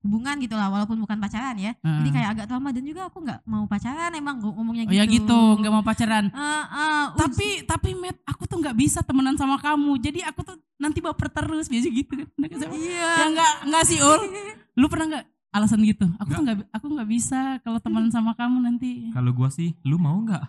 hubungan 0.00 0.40
gitu 0.40 0.56
lah 0.56 0.66
walaupun 0.66 0.96
bukan 0.96 1.18
pacaran 1.18 1.54
ya. 1.54 1.70
eh. 1.72 1.96
Jadi 2.00 2.08
kayak 2.10 2.28
agak 2.32 2.46
trauma 2.46 2.72
dan 2.72 2.82
juga 2.82 3.06
aku 3.06 3.20
nggak 3.20 3.40
mau 3.44 3.64
pacaran 3.64 4.10
emang 4.12 4.40
ngomongnya 4.40 4.84
Oh 4.84 4.90
gitu. 4.90 4.96
ya 4.96 5.04
gitu, 5.06 5.40
nggak 5.60 5.72
mau 5.72 5.84
pacaran. 5.84 6.24
Eh, 6.26 6.64
uj- 6.66 7.14
Tapi 7.14 7.48
tapi 7.62 7.88
Matt, 7.94 8.16
aku 8.24 8.42
tuh 8.44 8.58
nggak 8.58 8.74
bisa 8.74 9.00
temenan 9.00 9.36
sama 9.36 9.54
kamu. 9.56 10.00
Jadi 10.00 10.24
aku 10.24 10.40
tuh 10.42 10.56
nanti 10.76 10.98
baper 10.98 11.28
terus 11.28 11.68
biasa 11.68 11.86
gitu 11.86 12.12
kan. 12.16 12.26
Nggak 12.34 12.70
iya. 12.74 13.10
Ya 13.14 13.24
enggak 13.28 13.52
enggak 13.62 13.84
sih 13.84 13.98
Ul. 14.00 14.20
Lu 14.80 14.88
pernah 14.88 15.06
nggak 15.10 15.24
alasan 15.50 15.82
gitu? 15.82 16.06
Aku 16.16 16.30
tuh 16.30 16.42
nggak 16.42 16.56
aku 16.70 16.86
nggak 16.88 17.08
bisa 17.08 17.40
kalau 17.60 17.78
temenan 17.78 18.10
sama 18.10 18.32
kamu 18.34 18.62
nanti. 18.62 19.10
Kalau 19.10 19.30
gua 19.30 19.50
sih, 19.50 19.74
lu 19.82 19.98
mau 19.98 20.14
nggak? 20.16 20.44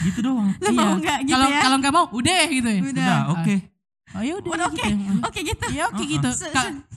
Gitu 0.00 0.18
doang. 0.24 0.48
Lu 0.64 0.72
mau 0.72 0.96
nggak 0.96 1.18
gitu 1.28 1.34
Kalau 1.36 1.48
ya? 1.48 1.60
kalau 1.60 1.76
nggak 1.76 1.92
mau, 1.92 2.06
udah 2.08 2.42
gitu 2.48 2.68
ya. 2.68 2.80
Udah. 2.80 2.92
Udah, 2.92 3.18
oke. 3.36 3.54
Oh 4.10 4.22
ya 4.24 4.32
udah. 4.40 4.50
Gitu 4.50 4.64
oke. 4.66 4.88
ya. 4.88 4.96
Oke 5.22 5.40
gitu. 5.44 5.66
Ya 5.70 5.84
oke 5.86 6.02
gitu. 6.02 6.30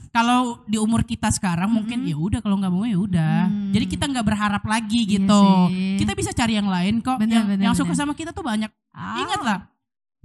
Kalau 0.08 0.62
di 0.64 0.78
umur 0.78 1.02
kita 1.02 1.28
sekarang 1.28 1.68
mungkin 1.68 2.06
Mm-mm. 2.06 2.10
ya 2.10 2.16
udah 2.16 2.40
kalau 2.40 2.56
nggak 2.56 2.72
mau 2.72 2.86
ya 2.86 2.96
udah. 2.96 3.50
Hmm. 3.50 3.70
Jadi 3.74 3.84
kita 3.86 4.04
nggak 4.08 4.24
berharap 4.24 4.62
lagi 4.64 5.04
Iya 5.04 5.12
gitu. 5.20 5.42
sih. 5.70 5.98
Kita 6.00 6.12
bisa 6.14 6.30
cari 6.32 6.54
yang 6.54 6.66
lain 6.66 7.02
kok. 7.02 7.18
Bener, 7.18 7.34
yang 7.34 7.46
bener, 7.50 7.64
yang 7.70 7.74
suka 7.74 7.92
bener. 7.92 8.00
sama 8.02 8.12
kita 8.14 8.30
tuh 8.30 8.42
banyak. 8.42 8.70
Ah. 8.90 9.20
Ingat 9.20 9.40
lah. 9.42 9.58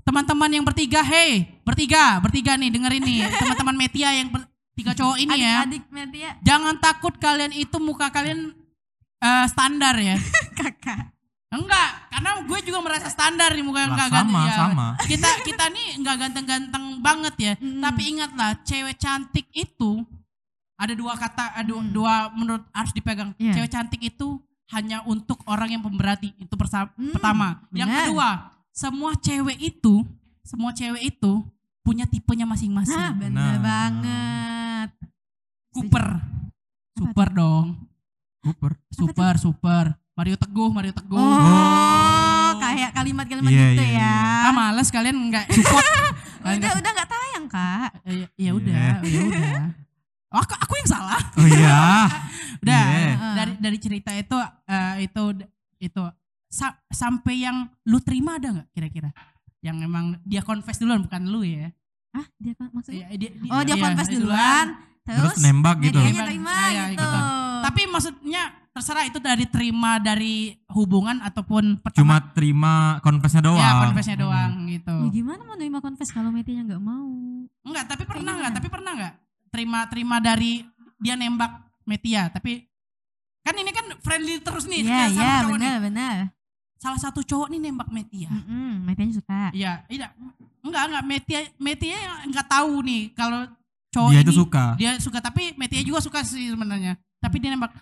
Teman-teman 0.01 0.49
yang 0.49 0.65
bertiga, 0.65 1.05
hey, 1.05 1.61
bertiga, 1.61 2.17
bertiga 2.17 2.57
nih 2.57 2.69
dengerin 2.73 3.03
nih. 3.05 3.21
Teman-teman 3.43 3.75
Metia 3.77 4.09
yang 4.13 4.29
ber- 4.33 4.48
tiga 4.79 4.91
cowok 4.93 5.17
ini 5.17 5.35
ya. 5.35 5.67
Adik-adik 5.67 5.83
Metia 5.89 6.31
Jangan 6.39 6.75
takut 6.79 7.13
kalian 7.15 7.51
itu 7.51 7.77
muka 7.77 8.07
kalian 8.07 8.55
eh, 9.19 9.45
standar 9.47 9.95
ya. 9.95 10.15
kakak. 10.59 11.11
Enggak, 11.49 12.13
karena 12.13 12.45
gue 12.45 12.59
juga 12.61 12.79
merasa 12.79 13.09
standar 13.09 13.49
nih 13.51 13.65
muka 13.65 13.81
yang 13.81 13.91
enggak 13.91 14.07
sama, 14.07 14.21
ganteng 14.21 14.45
ya. 14.45 14.53
sama. 14.55 14.87
Kita 15.01 15.29
kita 15.41 15.65
nih 15.67 15.87
enggak 15.97 16.15
ganteng-ganteng 16.21 16.85
banget 17.01 17.35
ya. 17.41 17.53
Mm. 17.57 17.81
Tapi 17.81 18.01
ingatlah, 18.05 18.49
cewek 18.61 18.95
cantik 18.95 19.49
itu 19.49 20.05
ada 20.77 20.93
dua 20.93 21.17
kata, 21.17 21.57
ada 21.57 21.73
Mm. 21.73 21.89
dua 21.89 22.29
menurut 22.31 22.61
harus 22.69 22.93
dipegang. 22.93 23.33
Iya. 23.35 23.57
Cewek 23.57 23.71
cantik 23.73 23.97
itu 23.99 24.37
hanya 24.69 25.01
untuk 25.03 25.41
orang 25.49 25.73
yang 25.73 25.81
pemberani. 25.81 26.37
Itu 26.37 26.53
persa- 26.53 26.93
Mm, 26.93 27.17
pertama. 27.17 27.65
Yang 27.73 27.89
benar. 27.89 28.01
kedua, 28.05 28.29
semua 28.69 29.11
cewek 29.17 29.57
itu, 29.57 30.05
semua 30.45 30.69
cewek 30.69 31.17
itu 31.17 31.41
punya 31.81 32.05
tipenya 32.05 32.45
masing-masing. 32.45 32.93
Nah, 32.93 33.09
bener 33.11 33.57
Benar. 33.57 33.65
banget. 33.65 34.48
Cooper. 35.69 36.05
Super 36.93 37.27
dong. 37.31 37.67
Cooper. 38.39 38.71
Super, 38.89 39.33
super. 39.37 39.85
Mario 40.13 40.35
Teguh, 40.35 40.69
Mario 40.69 40.91
Teguh. 40.91 41.15
Oh, 41.15 42.49
kayak 42.59 42.91
kalimat-kalimat 42.91 43.47
Iya, 43.47 43.67
gitu 43.71 43.83
iya, 43.85 44.03
ya. 44.03 44.15
Ah 44.43 44.53
males 44.53 44.89
kalian 44.89 45.15
nggak 45.29 45.45
support. 45.55 45.85
Udah 46.39 46.55
nggak- 46.57 46.75
udah 46.75 46.91
nggak 46.91 47.09
tayang 47.09 47.45
kak. 47.47 47.89
Eh, 48.03 48.13
ya 48.15 48.27
Iya. 48.35 48.51
udah, 48.51 48.87
ya 49.01 49.19
udah. 49.23 49.53
Oh, 50.29 50.37
Aku, 50.37 50.53
aku 50.59 50.73
yang 50.75 50.89
salah. 50.89 51.21
Oh 51.35 51.47
iya. 51.47 51.79
Udah 52.61 52.83
Iya. 52.83 53.15
dari 53.33 53.53
dari 53.57 53.77
cerita 53.79 54.11
itu 54.11 54.35
eh, 54.67 54.95
itu 55.01 55.23
itu 55.79 56.03
sa- 56.45 56.75
sampai 56.85 57.39
yang 57.39 57.57
lu 57.83 57.97
terima 57.97 58.35
ada 58.35 58.51
nggak 58.51 58.67
kira-kira? 58.69 59.09
Yang 59.61 59.77
emang 59.81 60.05
dia 60.21 60.43
confess 60.43 60.75
duluan 60.75 60.99
bukan 60.99 61.23
lu 61.25 61.41
ya? 61.41 61.71
Ah 62.11 62.27
dia 62.35 62.51
maksudnya? 62.67 63.07
Iya, 63.07 63.15
dia- 63.15 63.33
Oh 63.47 63.63
dia 63.63 63.73
iya, 63.73 63.81
confess 63.81 64.09
duluan. 64.09 64.27
duluan. 64.27 64.67
Terus 65.11 65.33
Terus, 65.33 65.41
nembak 65.41 65.77
gitu. 65.81 65.97
Nembak. 65.97 66.25
terima 66.27 66.53
iya, 66.67 66.83
gitu. 66.87 67.01
gitu. 67.01 67.19
Tapi 67.59 67.81
maksudnya 67.85 68.43
terserah 68.69 69.03
itu 69.03 69.17
dari 69.17 69.45
terima 69.45 69.91
dari 69.97 70.35
hubungan 70.69 71.17
ataupun 71.19 71.81
pertama. 71.81 71.99
Cuma 71.99 72.15
terima 72.31 72.73
confessnya 72.99 73.43
doang. 73.43 73.59
ya 73.59 73.71
confessnya 73.83 74.15
Mm. 74.15 74.21
doang 74.21 74.51
gitu. 74.67 74.95
Ya 74.95 75.09
gimana 75.11 75.41
mau 75.41 75.55
nerima 75.55 75.79
confess 75.79 76.09
kalau 76.09 76.29
Metianya 76.29 76.63
nggak 76.67 76.79
mau? 76.79 77.09
Enggak, 77.61 77.85
tapi 77.87 78.03
pernah 78.03 78.31
enggak? 78.33 78.53
Tapi 78.53 78.67
pernah 78.67 78.91
enggak? 78.93 79.13
Terima 79.49 79.79
terima 79.85 80.15
dari 80.17 80.61
dia 80.95 81.13
nembak 81.13 81.51
Metia, 81.83 82.29
tapi 82.29 82.69
kan 83.41 83.55
ini 83.55 83.71
kan 83.71 83.81
friendly 83.99 84.37
terus 84.37 84.63
nih 84.63 84.83
Iya 84.83 84.93
sama 85.01 85.09
iya 85.09 85.31
cowok 85.33 85.41
nih. 85.41 85.53
benar 85.57 85.75
benar. 85.81 86.15
Salah 86.75 86.99
satu 87.01 87.19
cowok 87.19 87.49
nih 87.49 87.59
nembak 87.59 87.89
Metia. 87.89 88.29
Mm-mm, 88.29 88.85
Metianya 88.85 89.15
suka. 89.15 89.49
Iya, 89.51 89.83
iya. 89.87 90.13
Enggak, 90.61 90.83
enggak 90.87 91.03
Metia 91.03 91.39
Metia 91.57 91.97
yang 91.97 92.17
enggak 92.25 92.45
tahu 92.45 92.79
nih 92.79 93.11
kalau 93.11 93.43
cowok 93.89 94.09
Dia 94.09 94.19
ini 94.19 94.25
itu 94.25 94.33
suka. 94.33 94.65
dia 94.75 94.91
suka 94.97 95.19
tapi 95.19 95.53
Metia 95.55 95.81
juga 95.81 95.99
suka 95.99 96.21
sih 96.21 96.49
sebenarnya. 96.49 96.93
Tapi 97.17 97.35
dia 97.37 97.51
nembak 97.51 97.73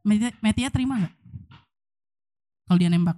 Metia, 0.00 0.30
Metia 0.40 0.68
terima 0.68 0.96
enggak? 0.96 1.14
Kalau 2.64 2.78
dia 2.78 2.88
nembak. 2.88 3.16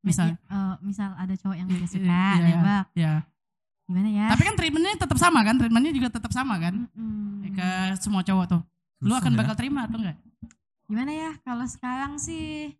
Misalnya. 0.00 0.36
Metia, 0.36 0.52
eh, 0.52 0.74
misal 0.82 1.10
ada 1.14 1.34
cowok 1.34 1.56
yang 1.56 1.66
dia 1.66 1.78
Iya, 1.78 1.88
suka 1.88 2.02
iya, 2.34 2.44
nembak. 2.44 2.84
Ya. 2.92 3.14
Gimana 3.84 4.08
ya? 4.08 4.26
Tapi 4.32 4.42
kan 4.42 4.54
treatmentnya 4.56 4.92
tetap 4.96 5.18
sama 5.18 5.40
kan? 5.40 5.54
Treatmentnya 5.56 5.92
juga 5.92 6.08
tetap 6.10 6.32
sama 6.32 6.54
kan? 6.56 6.74
Mm-mm. 6.96 7.52
Ke 7.52 7.68
semua 8.00 8.20
cowok 8.20 8.46
tuh. 8.48 8.62
Lu 8.98 9.12
Susah 9.12 9.20
akan 9.20 9.32
ya. 9.32 9.38
bakal 9.38 9.54
terima 9.54 9.80
atau 9.84 9.98
enggak? 10.00 10.16
Gimana 10.84 11.12
ya? 11.12 11.30
Kalau 11.40 11.64
sekarang 11.64 12.16
sih 12.16 12.74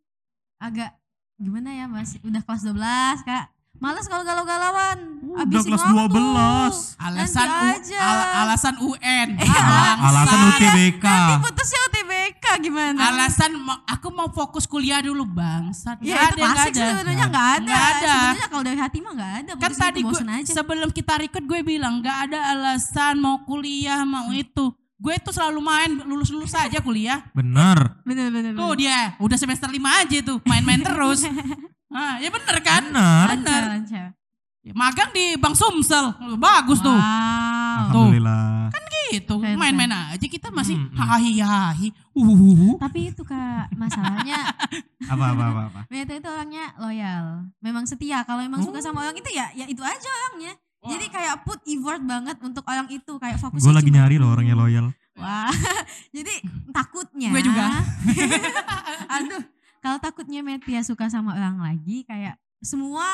agak 0.59 0.91
gimana 1.37 1.71
ya 1.71 1.87
Mas? 1.87 2.17
Udah 2.19 2.41
kelas 2.41 2.65
12 2.65 2.75
Kak. 3.23 3.54
Males 3.85 4.07
kalau 4.07 4.25
galau-galauan. 4.25 4.99
Udah 5.21 5.41
Habisin 5.41 5.67
kelas 5.67 5.83
waktu. 5.85 6.17
12. 6.17 6.97
Alasan 6.97 7.45
Nanti 7.45 7.61
U, 7.61 7.69
aja. 7.75 7.99
al- 8.01 8.31
alasan 8.41 8.75
UN. 8.79 9.29
Eh, 9.35 9.45
Bangsat. 9.45 9.97
Alasan 10.01 10.39
UTBK. 10.47 11.05
Nanti 11.05 11.35
putusnya 11.43 11.81
UTBK 11.85 12.45
gimana? 12.63 12.99
Alasan 13.05 13.51
mau- 13.59 13.83
aku 13.85 14.09
mau 14.09 14.29
fokus 14.31 14.65
kuliah 14.65 15.01
dulu 15.01 15.27
bangsat. 15.27 16.01
Ya 16.01 16.17
Nggak 16.17 16.23
itu 16.23 16.33
ada, 16.35 16.45
klasik 16.47 16.73
sih 16.73 16.81
ada. 16.81 16.91
sebenarnya 16.95 17.27
nggak 17.27 17.49
ada. 17.51 17.61
Nggak 17.61 17.85
ada. 17.85 18.09
Sebenarnya 18.09 18.47
kalau 18.49 18.63
dari 18.63 18.79
hati 18.79 18.99
mah 18.99 19.13
nggak 19.13 19.33
ada. 19.37 19.53
Kan 19.59 19.73
tadi 19.75 20.01
gue 20.01 20.21
aja. 20.23 20.53
sebelum 20.55 20.89
kita 20.89 21.13
record 21.19 21.45
gue 21.45 21.61
bilang 21.63 21.95
nggak 21.99 22.19
ada 22.25 22.39
alasan 22.51 23.15
mau 23.19 23.37
kuliah 23.43 24.01
mau 24.03 24.31
Hmm. 24.31 24.39
itu. 24.39 24.67
Gue 24.95 25.19
tuh 25.19 25.35
selalu 25.35 25.61
main 25.61 25.91
lulus 26.01 26.31
lulus 26.31 26.55
saja 26.55 26.79
kuliah. 26.79 27.21
Bener. 27.35 28.01
Bener 28.03 28.31
bener. 28.31 28.55
Tuh 28.55 28.73
dia 28.75 29.19
udah 29.19 29.37
semester 29.37 29.69
lima 29.69 30.01
aja 30.01 30.23
tuh 30.23 30.39
main-main 30.45 30.81
terus. 30.81 31.27
Ah, 31.95 32.19
ya 32.19 32.29
bener 32.29 32.57
kan? 32.61 32.83
Bener. 32.91 33.31
lancar 33.39 33.63
lancar. 33.71 34.07
Ya, 34.65 34.73
Magang 34.75 35.13
di 35.15 35.37
Bang 35.39 35.55
Sumsel. 35.55 36.11
Bagus 36.41 36.83
tuh. 36.83 36.91
Wow. 36.91 37.95
Alhamdulillah. 37.95 38.73
Gitu. 39.13 39.37
Keren, 39.39 39.61
Main-main 39.61 39.93
aja 39.93 40.27
kita 40.27 40.49
masih 40.51 40.75
Hmm, 40.75 40.91
hmm. 40.91 40.99
hahi 40.99 41.33
hahi. 41.39 41.89
Uh. 42.17 42.75
Tapi 42.83 43.15
itu 43.15 43.23
kak 43.23 43.71
masalahnya 43.77 44.49
Apa 45.13 45.25
apa 45.37 45.45
apa 45.55 45.61
apa. 45.71 45.81
Meta 45.93 46.19
itu 46.19 46.27
orangnya 46.27 46.75
loyal. 46.81 47.47
Memang 47.63 47.85
setia. 47.87 48.27
Kalau 48.27 48.43
emang 48.43 48.65
suka 48.65 48.81
sama 48.83 49.07
orang 49.07 49.15
itu 49.15 49.31
ya 49.31 49.53
ya 49.55 49.69
itu 49.71 49.85
aja 49.85 50.09
orangnya. 50.09 50.57
Jadi 50.85 51.07
kayak 51.09 51.49
put 51.49 51.61
effort 51.65 52.03
banget 52.05 52.37
untuk 52.45 52.65
orang 52.69 52.89
itu 52.93 53.13
kayak 53.17 53.39
fokus. 53.41 53.61
Gue 53.63 53.73
lagi 53.73 53.89
nyari 53.89 54.21
loh 54.21 54.33
orang 54.35 54.51
yang 54.51 54.59
loyal. 54.59 54.87
Wah. 55.17 55.53
Jadi 56.17 56.45
takutnya. 56.75 57.31
Gue 57.33 57.43
juga. 57.45 57.85
Aduh. 59.21 59.43
Kalau 59.85 60.01
takutnya 60.01 60.41
Metia 60.41 60.81
suka 60.81 61.13
sama 61.13 61.37
orang 61.37 61.61
lagi 61.61 62.09
kayak 62.09 62.41
semua 62.65 63.05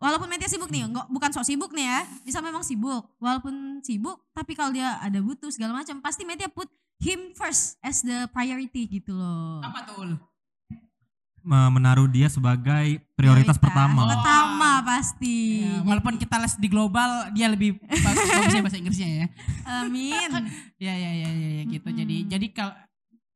walaupun 0.00 0.24
Metia 0.24 0.48
sibuk 0.48 0.72
nih, 0.72 0.88
enggak 0.88 1.04
bukan 1.12 1.28
sok 1.36 1.44
sibuk 1.44 1.76
nih 1.76 1.84
ya. 1.84 2.00
Bisa 2.24 2.40
memang 2.40 2.64
sibuk. 2.64 3.04
Walaupun 3.20 3.84
sibuk 3.84 4.24
tapi 4.32 4.56
kalau 4.56 4.72
dia 4.72 4.96
ada 5.04 5.20
butuh 5.20 5.52
segala 5.52 5.76
macam 5.76 6.00
pasti 6.00 6.24
Metia 6.24 6.48
put 6.48 6.72
him 7.04 7.36
first 7.36 7.76
as 7.84 8.00
the 8.00 8.24
priority 8.32 8.88
gitu 8.88 9.12
loh. 9.12 9.60
Apa 9.60 9.84
tuh? 9.84 10.16
Menaruh 11.44 12.08
dia 12.08 12.32
sebagai 12.32 13.04
prioritas 13.12 13.60
pertama. 13.60 14.08
Pertama 14.16 14.80
pasti. 14.80 15.60
Ya, 15.60 15.84
walaupun 15.84 16.16
kita 16.16 16.40
les 16.40 16.56
di 16.56 16.72
global, 16.72 17.28
dia 17.36 17.52
lebih 17.52 17.76
bagus 17.84 18.24
bagusnya 18.32 18.64
bahasa 18.64 18.80
Inggrisnya 18.80 19.10
ya. 19.12 19.26
Amin. 19.84 20.32
Ya 20.84 20.92
ya 20.96 21.12
ya 21.16 21.30
ya, 21.32 21.50
ya, 21.60 21.62
gitu. 21.68 21.88
Mm-mm. 21.88 22.00
Jadi 22.00 22.16
jadi 22.32 22.46
kalau 22.52 22.74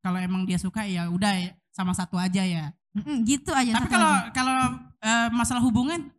kalau 0.01 0.19
emang 0.21 0.45
dia 0.49 0.57
suka 0.57 0.85
ya 0.89 1.09
udah 1.09 1.53
sama 1.69 1.93
satu 1.93 2.17
aja 2.17 2.41
ya. 2.41 2.73
Mm-mm, 2.91 3.17
gitu 3.23 3.51
aja. 3.51 3.71
Tapi 3.75 3.87
kalau 3.87 4.11
aja. 4.11 4.31
kalau 4.31 4.57
eh, 4.99 5.27
masalah 5.29 5.61
hubungan 5.61 6.09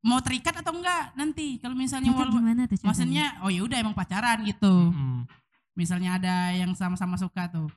mau 0.00 0.16
terikat 0.18 0.52
atau 0.54 0.72
enggak 0.72 1.12
nanti 1.12 1.56
kalau 1.58 1.72
misalnya 1.74 2.08
Terikat 2.08 2.24
walaupun- 2.24 2.40
gimana 2.40 2.62
tuh 2.62 2.68
ceritanya? 2.74 2.88
maksudnya 2.88 3.24
oh 3.40 3.50
ya 3.50 3.60
udah 3.60 3.78
emang 3.78 3.92
pacaran 3.92 4.38
gitu. 4.42 4.74
Mm. 4.90 5.20
Misalnya 5.72 6.10
ada 6.14 6.34
yang 6.52 6.72
sama-sama 6.72 7.16
suka 7.16 7.46
tuh. 7.46 7.68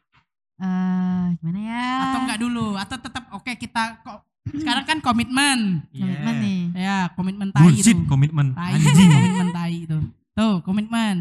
eh 0.56 1.26
gimana 1.36 1.60
ya? 1.60 1.88
Atau 2.06 2.20
enggak 2.22 2.40
dulu 2.40 2.68
atau 2.76 2.98
tetap 2.98 3.24
oke 3.32 3.52
kita 3.54 3.84
kok 4.02 4.20
sekarang 4.62 4.84
kan 4.84 4.98
komitmen. 5.00 5.84
Komitmen 5.90 6.36
nih. 6.38 6.62
Ya, 6.76 6.98
komitmen 7.12 7.48
tai 7.50 7.64
Bullshit 7.64 7.92
itu. 7.94 8.04
komitmen. 8.06 8.52
Tai, 8.54 8.72
Anjing. 8.72 9.10
komitmen 9.18 9.48
tai 9.50 9.76
itu. 9.82 9.98
Tuh, 10.34 10.56
komitmen. 10.62 11.16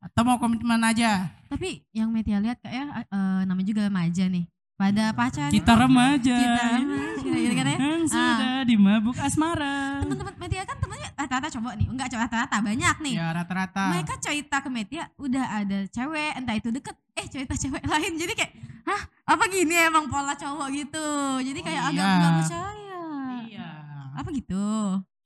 Atau 0.00 0.22
mau 0.22 0.36
komitmen 0.36 0.80
aja. 0.80 1.30
Tapi 1.46 1.84
yang 1.92 2.10
Metia 2.10 2.38
lihat 2.38 2.58
kayak 2.58 3.06
eh, 3.06 3.40
namanya 3.44 3.66
juga 3.66 3.82
remaja 3.84 4.24
nih. 4.26 4.44
Pada 4.82 5.04
pacaran 5.12 5.50
Kita 5.50 5.72
remaja. 5.76 6.34
Kita 6.36 6.62
remaja, 6.74 7.22
gitu 7.22 7.54
kan 7.54 7.64
ya? 7.64 7.76
Yang 7.78 8.02
sudah 8.08 8.54
dimabuk 8.64 9.14
asmara. 9.16 10.02
teman-teman 10.02 10.34
Metia 10.36 10.62
kan 10.64 10.76
temennya 10.76 11.10
rata-rata 11.14 11.48
cowok 11.50 11.74
nih. 11.76 11.86
Enggak 11.86 12.06
cowok 12.08 12.22
rata-rata 12.24 12.56
banyak 12.58 12.96
nih. 12.98 13.14
Ya 13.14 13.26
rata-rata. 13.30 13.84
Mereka 13.88 14.14
cerita 14.18 14.56
ke 14.58 14.68
Metia 14.68 15.04
udah 15.16 15.44
ada 15.56 15.78
cewek 15.86 16.32
entah 16.34 16.54
itu 16.54 16.68
deket 16.68 16.96
eh 17.12 17.26
cerita 17.26 17.54
cewek 17.54 17.78
lain 17.92 18.12
jadi 18.16 18.32
kayak 18.34 18.52
hah 18.82 19.02
apa 19.28 19.44
gini 19.46 19.76
emang 19.78 20.08
pola 20.08 20.34
cowok 20.34 20.66
gitu 20.72 21.06
jadi 21.40 21.54
Oh, 21.54 21.64
kayak 21.64 21.82
agak 21.86 22.02
iya. 22.02 22.16
nggak 22.16 22.32
percaya 22.34 23.00
Iya. 23.44 23.68
apa 24.12 24.28
gitu 24.32 24.64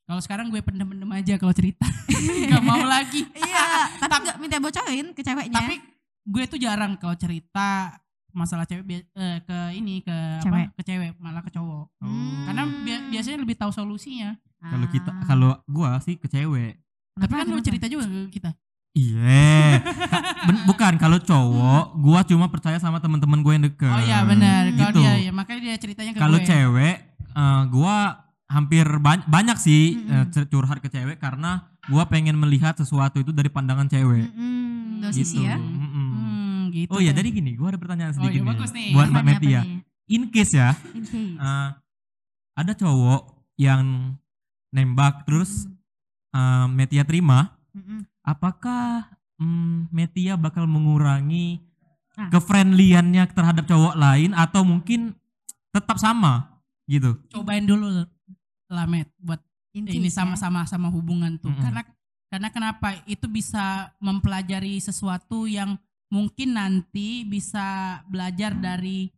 Kalau 0.05 0.21
sekarang 0.21 0.47
gue 0.49 0.61
pendem-pendem 0.61 1.11
aja 1.11 1.35
kalau 1.35 1.51
cerita. 1.51 1.87
Gak 2.47 2.61
mau 2.61 2.79
lagi. 2.81 3.25
iya 3.33 3.89
tapi 3.97 4.07
Tapi- 4.07 4.23
nggak 4.23 4.37
minta 4.39 4.57
bocorin 4.59 5.07
ke 5.11 5.21
ceweknya 5.21 5.57
Tapi 5.57 5.75
gue 6.27 6.45
tuh 6.45 6.59
jarang 6.59 6.95
kalau 6.95 7.15
cerita 7.15 7.97
masalah 8.37 8.63
cewek 8.63 8.85
eh, 9.09 9.39
ke 9.41 9.59
ini 9.73 9.99
ke 9.99 10.13
Cewek. 10.39 10.69
apa 10.69 10.77
ke 10.77 10.83
cewek 10.85 11.11
malah 11.17 11.41
ke 11.41 11.49
cowok. 11.49 11.89
Hmm. 11.99 12.45
Karena 12.45 12.63
bi- 12.79 13.05
biasanya 13.11 13.39
lebih 13.41 13.57
tahu 13.57 13.73
solusinya. 13.73 14.37
Kalau 14.59 14.87
kita 14.87 15.11
Ah. 15.11 15.25
kalau 15.25 15.51
gua 15.65 15.97
sih 15.99 16.15
ke 16.15 16.27
cewek. 16.27 16.77
Tapi 17.15 17.25
Kenapa, 17.27 17.43
kan 17.43 17.47
lu 17.51 17.61
cerita 17.61 17.87
juga 17.87 18.05
ke 18.05 18.29
kita. 18.31 18.51
Iya. 18.93 19.81
Ben- 20.43 20.65
bukan 20.65 20.93
kalau 20.97 21.19
cowok, 21.19 21.85
gua 21.97 22.21
cuma 22.23 22.47
percaya 22.47 22.77
sama 22.77 22.97
teman-teman 22.97 23.41
gue 23.41 23.53
yang 23.53 23.65
deket. 23.65 23.89
Oh 23.89 24.01
iya 24.01 24.21
benar. 24.23 24.69
Kalau 24.71 24.91
Gitu. 24.91 25.01
dia 25.03 25.15
ya 25.19 25.31
makanya 25.31 25.61
dia 25.63 25.75
ceritanya 25.77 26.11
ke 26.13 26.19
Kalau 26.19 26.39
cewek, 26.39 26.97
eh, 27.31 27.63
gua 27.67 27.97
hampir 28.47 28.87
ban- 28.99 29.27
banyak 29.27 29.57
sih 29.57 29.99
Mm-mm. 29.99 30.13
eh, 30.15 30.25
cur- 30.31 30.47
curhat 30.47 30.79
ke 30.79 30.89
cewek 30.89 31.17
karena 31.17 31.67
gua 31.87 32.05
pengen 32.05 32.35
melihat 32.35 32.73
sesuatu 32.75 33.19
itu 33.19 33.31
dari 33.31 33.49
pandangan 33.49 33.85
cewek. 33.85 34.29
Mm-mm, 34.29 35.03
dua 35.03 35.11
gitu. 35.11 35.25
sisi 35.25 35.39
ya 35.43 35.57
Hmm, 36.69 36.77
gitu. 36.77 36.91
Oh 36.91 37.01
iya, 37.01 37.11
deh. 37.11 37.19
jadi 37.19 37.29
gini, 37.33 37.51
gua 37.55 37.71
ada 37.71 37.79
pertanyaan 37.79 38.13
Oh 38.13 38.17
sedikit 38.19 38.35
iya, 38.35 38.43
nih. 38.43 38.51
bagus 38.51 38.71
nih. 38.71 38.89
Buat 38.93 39.09
Mbak 39.09 39.25
Metia. 39.25 39.61
nih? 39.63 39.79
In 40.07 40.23
case 40.29 40.53
ya, 40.53 40.71
In 40.93 41.03
case. 41.03 41.35
eh, 41.37 41.69
ada 42.55 42.73
cowok 42.73 43.23
yang 43.57 43.83
nembak 44.69 45.25
terus 45.25 45.67
Mm, 46.31 46.37
eh, 46.37 46.67
Metia 46.69 47.03
terima, 47.03 47.57
mm-mm. 47.73 48.05
apakah 48.21 49.09
hmm, 49.37 49.89
Metia 49.89 50.37
bakal 50.37 50.69
mengurangi 50.69 51.65
Ah. 52.13 52.33
kefriendliannya 52.33 53.29
terhadap 53.29 53.65
cowok 53.65 53.93
lain 53.93 54.33
atau 54.33 54.65
mungkin 54.65 55.13
tetap 55.69 55.97
sama 55.97 56.49
gitu. 56.85 57.13
Cobain 57.29 57.61
dulu 57.61 58.09
lah 58.69 58.87
Met 58.89 59.13
buat 59.21 59.37
In 59.73 59.85
ini 59.85 60.09
ya. 60.09 60.25
sama-sama 60.25 60.65
sama 60.65 60.89
hubungan 60.89 61.37
tuh. 61.37 61.53
Mm-mm. 61.53 61.61
Karena 61.61 61.85
karena 62.27 62.49
kenapa? 62.49 62.97
Itu 63.05 63.29
bisa 63.29 63.93
mempelajari 64.01 64.81
sesuatu 64.81 65.45
yang 65.45 65.77
mungkin 66.09 66.53
nanti 66.53 67.23
bisa 67.23 67.67
belajar 68.07 68.53
dari 68.53 69.11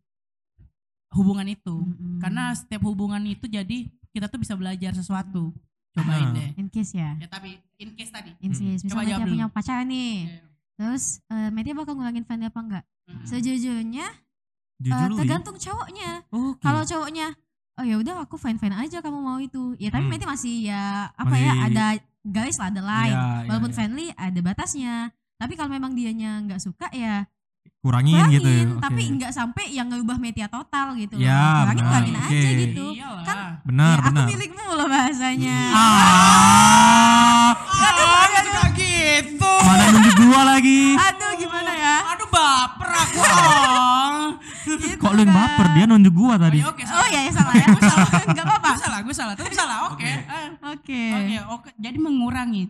hubungan 1.10 1.46
itu. 1.46 1.76
Mm-mm. 1.78 2.18
Karena 2.18 2.52
setiap 2.52 2.84
hubungan 2.84 3.20
itu 3.22 3.44
jadi 3.44 3.88
kita 4.08 4.26
tuh 4.26 4.38
bisa 4.38 4.54
belajar 4.54 4.92
sesuatu. 4.92 5.52
Cobain 5.90 6.20
Nah. 6.26 6.34
deh. 6.34 6.48
in 6.56 6.68
case 6.68 6.94
ya. 6.94 7.16
Ya 7.16 7.26
tapi 7.26 7.58
in 7.76 7.90
case 7.92 8.08
tadi. 8.08 8.30
In 8.38 8.50
Mm. 8.50 8.56
case 8.56 8.82
Coba 8.84 9.02
misalnya 9.02 9.08
dia 9.08 9.18
dulu. 9.18 9.32
punya 9.32 9.46
pacar 9.48 9.78
nih. 9.82 10.14
Ya. 10.22 10.40
Terus 10.76 11.04
eh 11.26 11.50
Metia 11.50 11.74
bakal 11.74 11.92
ngulangin 11.92 12.22
friendly 12.22 12.46
apa 12.46 12.60
enggak? 12.60 12.84
Mm. 13.04 13.24
Sejujurnya 13.24 14.06
eh, 14.06 14.84
Jujur 14.84 15.08
lu. 15.08 15.16
tergantung 15.16 15.56
cowoknya. 15.56 16.10
Oke. 16.30 16.60
Kalau 16.60 16.82
cowoknya 16.84 17.26
oh 17.74 17.84
ya 17.84 17.96
udah 17.96 18.14
aku 18.20 18.36
fine 18.36 18.56
fine 18.56 18.74
aja 18.74 18.98
kamu 18.98 19.18
mau 19.18 19.38
itu. 19.38 19.74
Ya 19.76 19.88
tapi 19.88 20.06
Hmm. 20.06 20.12
Metia 20.12 20.28
masih 20.28 20.54
ya 20.62 20.82
apa 21.10 21.34
ya 21.34 21.52
Masih- 21.52 21.64
ada 21.66 21.84
guys 22.22 22.56
lah 22.56 22.68
ada 22.68 22.80
line. 22.80 23.10
Iya, 23.10 23.18
iya, 23.18 23.46
Walaupun 23.48 23.70
iya. 23.70 23.76
friendly 23.76 24.06
ada 24.12 24.40
batasnya. 24.40 24.94
Tapi 25.38 25.52
kalau 25.54 25.70
memang 25.70 25.94
dianya 25.94 26.42
nggak 26.42 26.58
suka 26.58 26.90
ya 26.90 27.22
kurangin, 27.78 28.18
kurangin. 28.18 28.34
gitu. 28.34 28.48
ya. 28.50 28.62
Tapi 28.82 29.02
Oke. 29.02 29.14
nggak 29.16 29.32
sampai 29.32 29.64
yang 29.70 29.86
ngubah 29.86 30.18
Metia 30.18 30.50
total 30.50 30.98
gitu. 30.98 31.14
loh. 31.14 31.22
Ya, 31.22 31.62
kurangin 31.62 31.78
benar. 31.78 31.90
kurangin 31.94 32.14
Oke. 32.18 32.34
aja 32.34 32.50
gitu. 32.58 32.84
Iyalah. 32.92 33.22
Kan 33.22 33.38
benar, 33.62 33.86
ya, 33.88 33.94
aku 33.96 34.08
benar. 34.10 34.26
milikmu 34.26 34.64
loh 34.74 34.88
bahasanya. 34.88 35.58
Ah. 35.70 37.52
Ah, 37.78 38.26
juga 38.40 38.62
gitu. 38.74 39.52
Mana 39.62 39.84
nunjuk 39.88 40.14
gua 40.20 40.40
lagi? 40.44 40.82
Aduh 40.96 41.32
gimana 41.36 41.72
ya? 41.72 41.96
Aduh 42.12 42.28
baper 42.28 42.90
aku. 42.90 43.18
Oh. 43.22 44.24
Gitu 44.68 44.98
Kok 44.98 45.10
lu 45.14 45.20
yang 45.22 45.30
kan. 45.30 45.38
baper? 45.38 45.66
Dia 45.72 45.84
nunjuk 45.86 46.14
gua 46.14 46.34
Oh, 46.34 46.38
tadi. 46.40 46.58
iya, 46.58 46.66
oke, 46.66 46.82
Oh 46.82 46.88
salah. 46.90 47.08
ya, 47.08 47.20
ya 47.22 47.32
salah 47.32 47.52
ya. 47.54 47.66
Gue 47.68 47.82
salah. 47.84 48.08
Enggak 48.26 48.44
apa-apa. 48.44 48.68
Gue 48.68 48.80
salah, 48.80 48.98
gue 49.00 49.14
salah. 49.14 49.34
Tetap 49.34 49.54
salah. 49.54 49.78
Oke. 49.88 50.02
Oke. 50.02 50.12
Ah. 50.26 50.48
Oke. 50.74 51.02
Oke, 51.14 51.36
oke. 51.48 51.68
Jadi 51.78 51.96
mengurangi. 51.96 52.64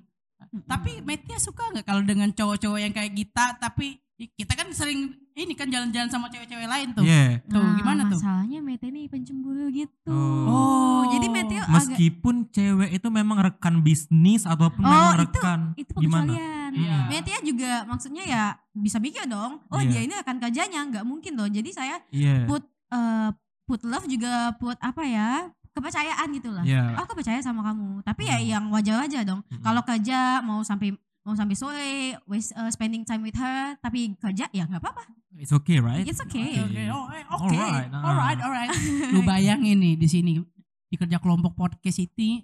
Tapi 0.64 1.00
Metia 1.02 1.36
suka 1.36 1.68
nggak 1.70 1.84
kalau 1.84 2.02
dengan 2.02 2.28
cowok-cowok 2.30 2.78
yang 2.78 2.92
kayak 2.92 3.12
kita? 3.12 3.56
Tapi 3.58 3.98
kita 4.34 4.52
kan 4.52 4.66
sering 4.70 5.14
ini 5.32 5.54
kan 5.54 5.70
jalan-jalan 5.70 6.10
sama 6.10 6.26
cewek-cewek 6.26 6.66
lain 6.66 6.90
tuh. 6.90 7.06
Iya. 7.06 7.38
Tuh, 7.46 7.62
gimana 7.78 8.10
tuh? 8.10 8.18
Masalahnya 8.18 8.58
Mete 8.58 8.90
ini 8.90 9.06
pencemburu 9.06 9.70
gitu. 9.70 10.10
Oh. 10.44 11.06
jadi 11.08 11.26
Mete 11.30 11.54
agak 11.56 11.70
Meskipun 11.70 12.50
cewek 12.50 12.90
itu 12.92 13.08
memang 13.08 13.38
rekan 13.38 13.78
bisnis 13.80 14.42
ataupun 14.42 14.82
Oh, 14.82 14.90
memang 14.90 15.14
itu- 15.14 15.20
rekan 15.22 15.60
itu 15.78 15.92
gimana? 15.96 16.34
pengecualian. 16.34 16.70
Iya. 16.74 16.96
Mete 17.06 17.30
juga 17.46 17.72
maksudnya 17.86 18.24
ya 18.26 18.44
bisa 18.72 18.98
mikir 18.98 19.24
dong. 19.24 19.62
Oh 19.70 19.78
Iya. 19.78 19.88
dia 19.88 20.00
ini 20.02 20.14
akan 20.18 20.36
kerjanya, 20.38 20.80
nggak 20.84 21.04
mungkin 21.06 21.32
dong. 21.32 21.48
Jadi 21.48 21.70
saya 21.70 22.02
Iya. 22.10 22.44
put 22.44 22.66
eh, 22.88 23.30
put 23.62 23.84
love 23.84 24.08
juga 24.08 24.50
put 24.56 24.80
apa 24.80 25.04
ya 25.04 25.52
kepercayaan 25.78 26.26
gitu 26.30 26.50
lah. 26.50 26.62
Iya. 26.62 26.94
Oh, 26.94 27.02
aku 27.02 27.14
percaya 27.14 27.38
sama 27.38 27.62
kamu. 27.62 28.02
Tapi 28.02 28.22
ya 28.24 28.36
Hmm. 28.36 28.48
yang 28.48 28.64
wajar 28.68 28.96
aja 29.00 29.22
dong. 29.22 29.40
Mm-mm. 29.44 29.62
Kalau 29.62 29.82
kerja 29.82 30.18
mau 30.40 30.60
sampai 30.60 30.92
mau 31.22 31.32
sampai 31.32 31.54
sore, 31.54 31.92
waste 32.24 32.52
uh, 32.52 32.66
spending 32.68 33.02
time 33.02 33.20
with 33.20 33.34
her, 33.34 33.76
tapi 33.78 34.16
kerja 34.16 34.48
ya 34.48 34.64
nggak 34.64 34.80
apa-apa. 34.80 35.04
It's 35.34 35.52
okay, 35.52 35.78
right? 35.78 36.02
It's 36.02 36.18
okay. 36.18 36.58
Oke, 36.58 36.82
oh, 36.88 37.04
eh. 37.10 37.22
Alright, 37.28 37.90
ah. 37.90 38.02
Alright, 38.02 38.40
alright. 38.40 38.70
Lu 39.14 39.22
bayangin 39.22 39.76
nih 39.76 39.94
di 39.94 40.08
sini 40.08 40.40
di 40.88 40.96
kerja 40.96 41.16
kelompok 41.16 41.52
podcast 41.52 42.00
itu 42.00 42.42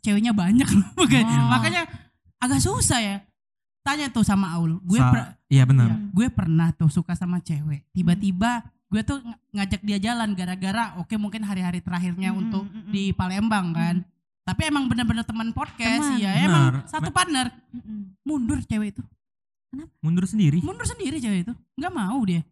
ceweknya 0.00 0.32
banyak 0.32 0.64
loh. 0.66 0.88
Oh. 1.00 1.48
Makanya 1.50 1.84
agak 2.38 2.62
susah 2.62 3.02
ya. 3.02 3.16
Tanya 3.82 4.08
tuh 4.08 4.22
sama 4.22 4.54
Aul. 4.54 4.78
Gue 4.80 4.96
Sa- 4.96 5.10
per- 5.10 5.34
Iya 5.50 5.66
benar. 5.66 5.90
Iya, 5.90 5.96
gue 6.14 6.26
pernah 6.30 6.68
tuh 6.70 6.86
suka 6.86 7.12
sama 7.12 7.42
cewek. 7.42 7.82
Tiba-tiba 7.90 8.62
gue 8.90 9.00
tuh 9.00 9.22
ng- 9.22 9.38
ngajak 9.54 9.80
dia 9.80 9.98
jalan 10.02 10.34
gara-gara 10.34 10.98
oke 10.98 11.14
mungkin 11.14 11.40
hari-hari 11.40 11.78
terakhirnya 11.78 12.30
Mm-mm, 12.30 12.42
untuk 12.42 12.64
mm-mm. 12.66 12.90
di 12.90 13.10
Palembang 13.10 13.70
kan. 13.70 13.96
Tapi 14.42 14.66
emang 14.66 14.90
bener-bener 14.90 15.22
teman 15.22 15.54
podcast 15.54 16.10
Teman. 16.10 16.18
ya. 16.18 16.32
Benar. 16.34 16.42
Emang 16.44 16.64
satu 16.84 17.10
partner. 17.10 17.54
Mm-mm. 17.70 18.18
Mundur 18.20 18.58
cewek 18.60 18.98
itu. 18.98 19.02
Mundur 20.02 20.26
sendiri. 20.26 20.58
Mundur 20.60 20.82
sendiri 20.84 21.16
cewek 21.16 21.46
itu. 21.46 21.52
nggak 21.78 21.92
mau 21.92 22.18
dia. 22.26 22.42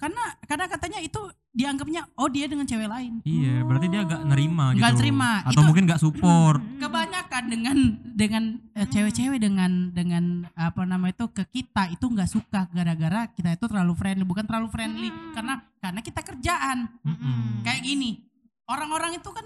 Karena 0.00 0.24
karena 0.42 0.64
katanya 0.64 0.98
itu 0.98 1.20
dianggapnya 1.50 2.08
oh 2.14 2.24
dia 2.26 2.46
dengan 2.46 2.64
cewek 2.64 2.86
lain. 2.86 3.20
Iya, 3.20 3.60
berarti 3.62 3.86
dia 3.86 4.00
agak 4.00 4.22
nerima 4.24 4.72
gitu. 4.72 4.80
Nggak 4.80 4.96
terima. 4.96 5.30
Atau 5.42 5.52
Itu- 5.52 5.66
mungkin 5.66 5.84
gak 5.84 6.00
support. 6.00 6.60
Kebanyakan 6.82 7.44
dengan 7.46 7.76
dengan 8.06 8.42
eh, 8.72 8.86
cewek-cewek 8.86 9.36
dengan 9.36 9.90
dengan 9.90 10.24
apa 10.54 10.82
nama 10.82 11.06
itu 11.06 11.28
ke 11.28 11.44
kita 11.44 11.90
itu 11.90 12.00
nggak 12.02 12.26
suka 12.26 12.64
gara-gara 12.70 13.28
kita 13.28 13.52
itu 13.52 13.64
terlalu 13.66 13.92
friendly 13.92 14.24
bukan 14.24 14.44
terlalu 14.44 14.68
friendly 14.68 15.08
Mm. 15.08 15.32
karena 15.32 15.54
karena 15.78 16.00
kita 16.00 16.20
kerjaan 16.22 16.78
Mm-mm. 17.02 17.60
kayak 17.60 17.80
gini 17.80 18.24
orang-orang 18.64 19.16
itu 19.16 19.28
kan 19.28 19.44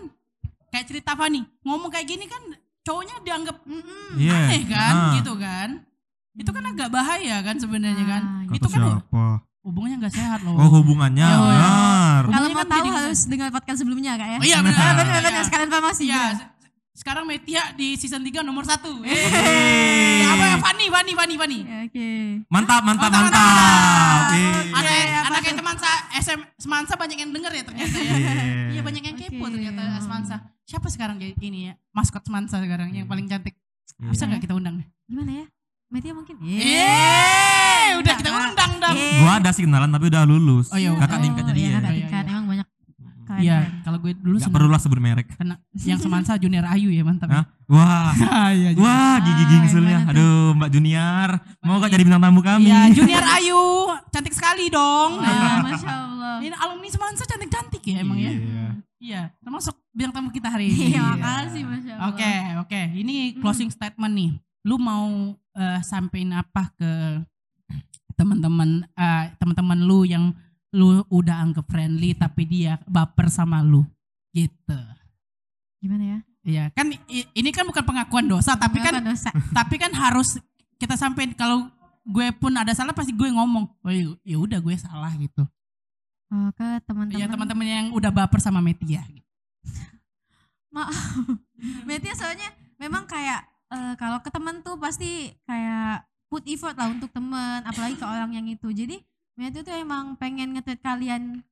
kayak 0.68 0.86
cerita 0.86 1.14
Fani 1.14 1.42
ngomong 1.62 1.88
kayak 1.88 2.04
gini 2.04 2.26
kan 2.26 2.42
cowoknya 2.82 3.14
dianggap 3.20 3.56
Mm-mm. 3.64 4.18
Iya. 4.18 4.34
aneh 4.44 4.62
kan 4.66 4.94
Ah. 4.94 5.12
gitu 5.14 5.32
kan 5.34 5.68
itu 6.34 6.50
kan 6.50 6.64
agak 6.64 6.88
bahaya 6.88 7.36
kan 7.40 7.56
sebenarnya 7.56 8.04
kan 8.04 8.22
Ah, 8.24 8.42
itu 8.50 8.60
Kata 8.60 8.72
kan 8.72 8.80
siapa? 8.84 9.24
Hubungannya 9.64 9.96
nggak 9.98 10.14
sehat 10.14 10.40
loh 10.40 10.54
Oh 10.54 10.68
hubungannya 10.74 11.24
Iya. 11.24 11.40
benar. 11.40 12.20
Kalau 12.28 12.46
mau 12.46 12.58
kan 12.58 12.68
tahu 12.70 12.86
harus 12.86 13.20
dengar 13.24 13.48
podcast 13.48 13.78
sebelumnya 13.80 14.12
kak 14.14 14.28
ya. 14.28 14.38
Oh 14.38 14.44
iya 14.44 14.58
benar 14.60 14.76
Ah, 14.78 14.92
benar, 14.92 14.96
benar 15.00 15.20
benar 15.22 15.32
iya. 15.34 15.42
sekalian 15.42 15.66
informasi. 15.66 16.02
Iya, 16.04 16.14
ya. 16.14 16.26
se- 16.34 16.48
sekarang 16.94 17.24
Metia 17.24 17.74
di 17.74 17.96
season 17.96 18.22
3 18.22 18.38
nomor 18.40 18.62
satu. 18.62 19.02
Hey. 19.02 20.22
Ya, 20.22 20.28
apa 20.30 20.44
ya? 20.46 20.56
Fani, 20.58 20.86
Fani, 20.86 21.12
Fani, 21.12 21.34
Fani. 21.34 21.58
Ya, 21.60 21.78
Oke. 21.82 22.08
Mantap, 22.46 22.80
mantap, 22.80 23.08
Mantap, 23.08 23.22
mantap. 23.24 23.42
mantap. 23.42 24.24
Iya. 24.30 24.52
Anak 24.70 24.92
Iya, 24.94 25.18
anak 25.24 25.40
kayak 25.42 25.56
teman 25.56 25.76
sa 25.76 25.90
SM 26.14 26.40
Semansa 26.54 26.94
banyak 26.94 27.18
yang 27.18 27.30
denger 27.30 27.52
ya 27.52 27.62
ternyata 27.64 27.96
ya. 27.98 28.12
Iya. 28.14 28.32
Iya 28.70 28.82
banyak 28.82 29.02
yang 29.02 29.16
kepo 29.16 29.44
ternyata 29.48 29.82
Semansa. 29.98 30.36
Siapa 30.62 30.86
sekarang 30.86 31.16
jadi 31.16 31.34
ini 31.40 31.60
ya? 31.66 31.74
Maskot 31.90 32.22
Semansa 32.22 32.56
sekarang 32.58 32.92
yang 32.92 33.04
paling 33.04 33.26
cantik. 33.26 33.56
Iya. 33.96 34.10
Bisa 34.10 34.22
nggak 34.24 34.40
kita 34.40 34.54
undang? 34.54 34.84
Gimana 35.04 35.32
ya? 35.34 35.46
Metia 35.94 36.10
mungkin? 36.10 36.34
Yeay, 36.42 37.94
udah 38.02 38.14
kita 38.18 38.28
Enggak. 38.28 38.50
undang 38.50 38.72
dong. 38.82 38.94
Yeay. 38.98 39.14
Gua 39.16 39.32
ada 39.38 39.50
sih 39.54 39.62
kenalan 39.62 39.86
tapi 39.88 40.10
udah 40.10 40.22
lulus. 40.26 40.66
Oh, 40.68 40.76
iya, 40.76 40.90
Kakak 40.92 41.18
oh, 41.18 41.22
tingkatnya 41.22 41.54
iya, 41.54 41.56
dia. 41.56 41.70
kakak 41.72 41.86
Iya, 41.86 41.98
tingkat. 42.02 42.24
iya. 42.24 42.32
Emang 42.32 42.46
banyak. 42.50 42.66
Iya, 43.34 43.56
kalau 43.80 43.98
gue 43.98 44.12
dulu 44.14 44.36
Gak 44.36 44.52
perlu 44.52 44.68
lah 44.68 44.78
sebut 44.78 45.00
merek. 45.00 45.26
kena 45.32 45.56
yang 45.80 45.96
Semansa 45.96 46.36
Junior 46.36 46.66
Ayu 46.68 46.92
ya 46.92 47.02
mantap. 47.02 47.30
Hah? 47.30 47.46
Wah, 47.66 48.12
Iya, 48.52 48.76
wah 48.76 49.16
gigi 49.18 49.32
Ah, 49.40 49.48
gingsulnya. 49.48 49.98
Aduh, 50.06 50.52
Mbak 50.54 50.70
Junior, 50.70 51.30
mau 51.58 51.80
gak 51.80 51.90
jadi 51.90 52.04
bintang 52.04 52.20
tamu 52.20 52.44
kami? 52.44 52.68
Iya, 52.68 52.80
Junior 52.96 53.24
Ayu 53.24 53.62
cantik 54.10 54.34
sekali 54.34 54.68
dong. 54.68 55.18
Ah, 55.18 55.62
Masya 55.62 55.88
Allah. 55.90 56.36
Ini 56.42 56.54
alumni 56.54 56.86
Semansa 56.86 57.24
cantik-cantik 57.24 57.82
ya 57.82 58.02
emang 58.02 58.18
ya. 58.18 58.30
Iya. 58.30 58.66
Iya, 59.00 59.20
termasuk 59.40 59.72
bintang 59.90 60.14
tamu 60.14 60.28
kita 60.28 60.48
hari 60.48 60.68
ini. 60.68 60.92
Iya, 60.92 61.02
makasih 61.16 61.62
Masya 61.64 61.92
Allah. 61.96 62.08
Oke, 62.12 62.32
oke. 62.60 62.80
Ini 62.92 63.14
closing 63.38 63.68
statement 63.68 64.14
nih. 64.14 64.30
Lu 64.64 64.80
mau 64.80 65.36
eh, 65.36 65.80
sampein 65.84 66.32
apa 66.32 66.72
ke 66.74 66.92
teman-teman 68.16 68.88
eh, 68.96 69.24
teman-teman 69.36 69.78
lu 69.84 70.08
yang 70.08 70.32
lu 70.74 71.06
udah 71.06 71.38
anggap 71.38 71.70
friendly 71.70 72.18
tapi 72.18 72.42
dia 72.48 72.82
baper 72.88 73.30
sama 73.30 73.62
lu 73.62 73.86
gitu. 74.34 74.80
Gimana 75.78 76.04
ya? 76.04 76.18
Iya, 76.44 76.64
kan 76.76 76.92
ini 77.08 77.50
kan 77.56 77.64
bukan 77.64 77.80
pengakuan 77.88 78.28
dosa, 78.28 78.52
tapi 78.52 78.76
kan 78.76 79.00
Apa 79.00 79.16
dosa? 79.16 79.30
tapi 79.64 79.80
kan 79.80 79.88
harus 79.96 80.36
kita 80.76 80.92
sampein 80.92 81.32
kalau 81.32 81.72
gue 82.04 82.28
pun 82.36 82.52
ada 82.52 82.76
salah 82.76 82.92
pasti 82.92 83.16
gue 83.16 83.32
ngomong, 83.32 83.64
oh 83.64 83.92
ya 84.20 84.36
udah 84.36 84.60
gue 84.60 84.76
salah 84.76 85.08
gitu. 85.16 85.40
Oh, 86.28 86.50
ke 86.52 86.84
teman-teman. 86.84 87.16
Iya 87.16 87.26
teman-teman 87.32 87.64
yang 87.64 87.86
udah 87.96 88.12
baper 88.12 88.44
sama 88.44 88.60
Metia. 88.60 89.06
Maaf. 90.74 90.92
Metia 91.88 92.12
soalnya 92.12 92.52
memang 92.76 93.08
kayak 93.08 93.53
eh, 93.74 93.94
kalau 93.96 94.18
ke 94.18 94.30
teman 94.30 94.60
tuh 94.60 94.76
pasti 94.76 95.10
kayak 95.44 96.02
put 96.26 96.42
effort 96.46 96.74
lah 96.74 96.88
untuk 96.88 97.10
teman, 97.10 97.62
apalagi 97.62 97.94
ke 97.94 98.02
orang 98.02 98.30
yang 98.32 98.46
itu. 98.46 98.70
Jadi 98.70 99.02
Metia 99.34 99.62
tuh 99.62 99.74
emang 99.74 100.14
pengen 100.14 100.54
nge 100.54 100.78
kalian 100.78 101.42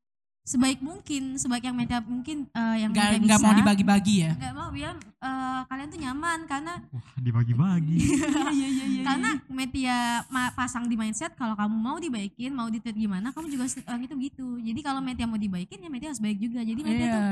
sebaik 0.42 0.78
mungkin, 0.78 1.34
sebaik 1.34 1.62
yang 1.62 1.74
Metia 1.74 1.98
mungkin 1.98 2.46
eh, 2.48 2.76
yang 2.78 2.90
Nggak 2.90 3.08
Metia 3.12 3.22
nggak 3.26 3.40
mau 3.40 3.50
bisa. 3.50 3.58
dibagi-bagi 3.58 4.14
ya. 4.20 4.32
Nggak 4.34 4.54
mau 4.54 4.68
biar 4.70 4.94
eh, 4.98 5.60
kalian 5.66 5.88
tuh 5.88 6.00
nyaman 6.00 6.38
karena 6.46 6.74
Wah, 6.90 7.06
dibagi-bagi. 7.16 7.98
Iya 8.52 8.68
iya 8.68 8.84
iya. 8.86 9.02
karena 9.02 9.30
Metia 9.58 9.98
ma- 10.28 10.50
pasang 10.50 10.86
di 10.86 10.94
mindset 10.94 11.34
kalau 11.34 11.54
kamu 11.54 11.74
mau 11.74 11.98
dibaikin, 11.98 12.50
mau 12.50 12.66
ditreat 12.66 12.94
gimana, 12.94 13.30
kamu 13.30 13.50
juga 13.50 13.64
orang 13.86 14.02
itu 14.02 14.14
gitu. 14.20 14.46
Jadi 14.58 14.80
kalau 14.82 14.98
Metia 14.98 15.26
mau 15.26 15.38
dibaikin 15.38 15.78
ya 15.78 15.90
Metia 15.90 16.10
harus 16.10 16.18
baik 16.18 16.38
juga. 16.38 16.62
Jadi 16.62 16.80
Metia 16.80 17.02
Iya. 17.02 17.14
tuh 17.14 17.22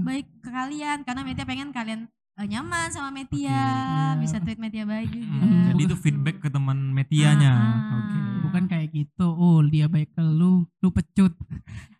baik 0.00 0.26
ke 0.38 0.48
kalian 0.48 0.98
karena 1.02 1.22
Metia 1.22 1.44
pengen 1.44 1.70
kalian 1.70 2.00
eh, 2.40 2.48
nyaman 2.48 2.88
sama 2.88 3.12
Metia, 3.12 3.60
Oke. 4.16 4.24
bisa 4.24 4.40
treat 4.40 4.56
Metia 4.56 4.88
baik 4.88 5.12
juga. 5.12 5.28
Hmm, 5.28 5.68
jadi 5.70 5.82
itu 5.84 5.96
feedback 5.96 6.36
ke 6.40 6.48
teman 6.48 6.90
Metianya. 6.90 7.52
Ah, 7.52 7.68
ah. 7.68 7.96
Oke. 8.00 8.18
Bukan 8.48 8.62
kayak 8.66 8.88
gitu. 8.90 9.26
Oh, 9.28 9.60
dia 9.62 9.86
baik 9.86 10.16
ke 10.16 10.22
lu, 10.24 10.64
lu 10.80 10.88
pecut. 10.88 11.36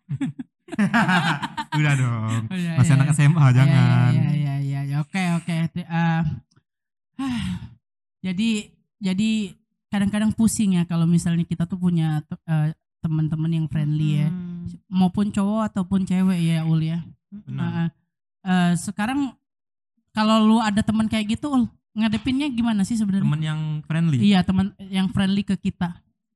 Udah 1.77 1.93
dong. 1.95 2.41
Iya, 2.51 2.79
Masih 2.79 2.93
iya, 2.93 2.99
anak 2.99 3.07
iya. 3.07 3.15
SMA 3.15 3.45
jangan. 3.53 4.11
Iya 4.11 4.29
iya 4.33 4.55
iya 4.59 4.79
iya. 4.87 4.95
Oke 5.03 5.21
oke. 5.37 5.55
Ah, 5.87 6.23
jadi 8.25 8.49
jadi 9.01 9.31
kadang-kadang 9.91 10.31
pusing 10.31 10.79
ya 10.79 10.87
kalau 10.87 11.03
misalnya 11.03 11.43
kita 11.43 11.67
tuh 11.67 11.75
punya 11.75 12.23
eh, 12.47 12.71
teman-teman 13.03 13.51
yang 13.51 13.67
friendly 13.67 14.23
ya 14.23 14.29
Hmm. 14.31 14.77
maupun 14.93 15.33
cowok 15.33 15.73
ataupun 15.73 16.05
cewek 16.05 16.37
ya 16.37 16.61
ul 16.63 16.79
ya 16.79 17.01
Benar. 17.33 17.49
Nah, 17.49 17.85
eh, 18.45 18.71
sekarang 18.77 19.33
kalau 20.11 20.43
lu 20.43 20.57
ada 20.59 20.81
teman 20.83 21.07
kayak 21.07 21.39
gitu 21.39 21.47
ul 21.51 21.63
ngadepinnya 21.91 22.47
gimana 22.47 22.87
sih 22.87 22.95
sebenarnya? 22.95 23.27
Temen 23.27 23.41
yang 23.43 23.59
friendly. 23.83 24.17
iya 24.23 24.39
teman 24.43 24.71
yang 24.79 25.11
friendly 25.11 25.43
ke 25.43 25.55
kita. 25.59 25.91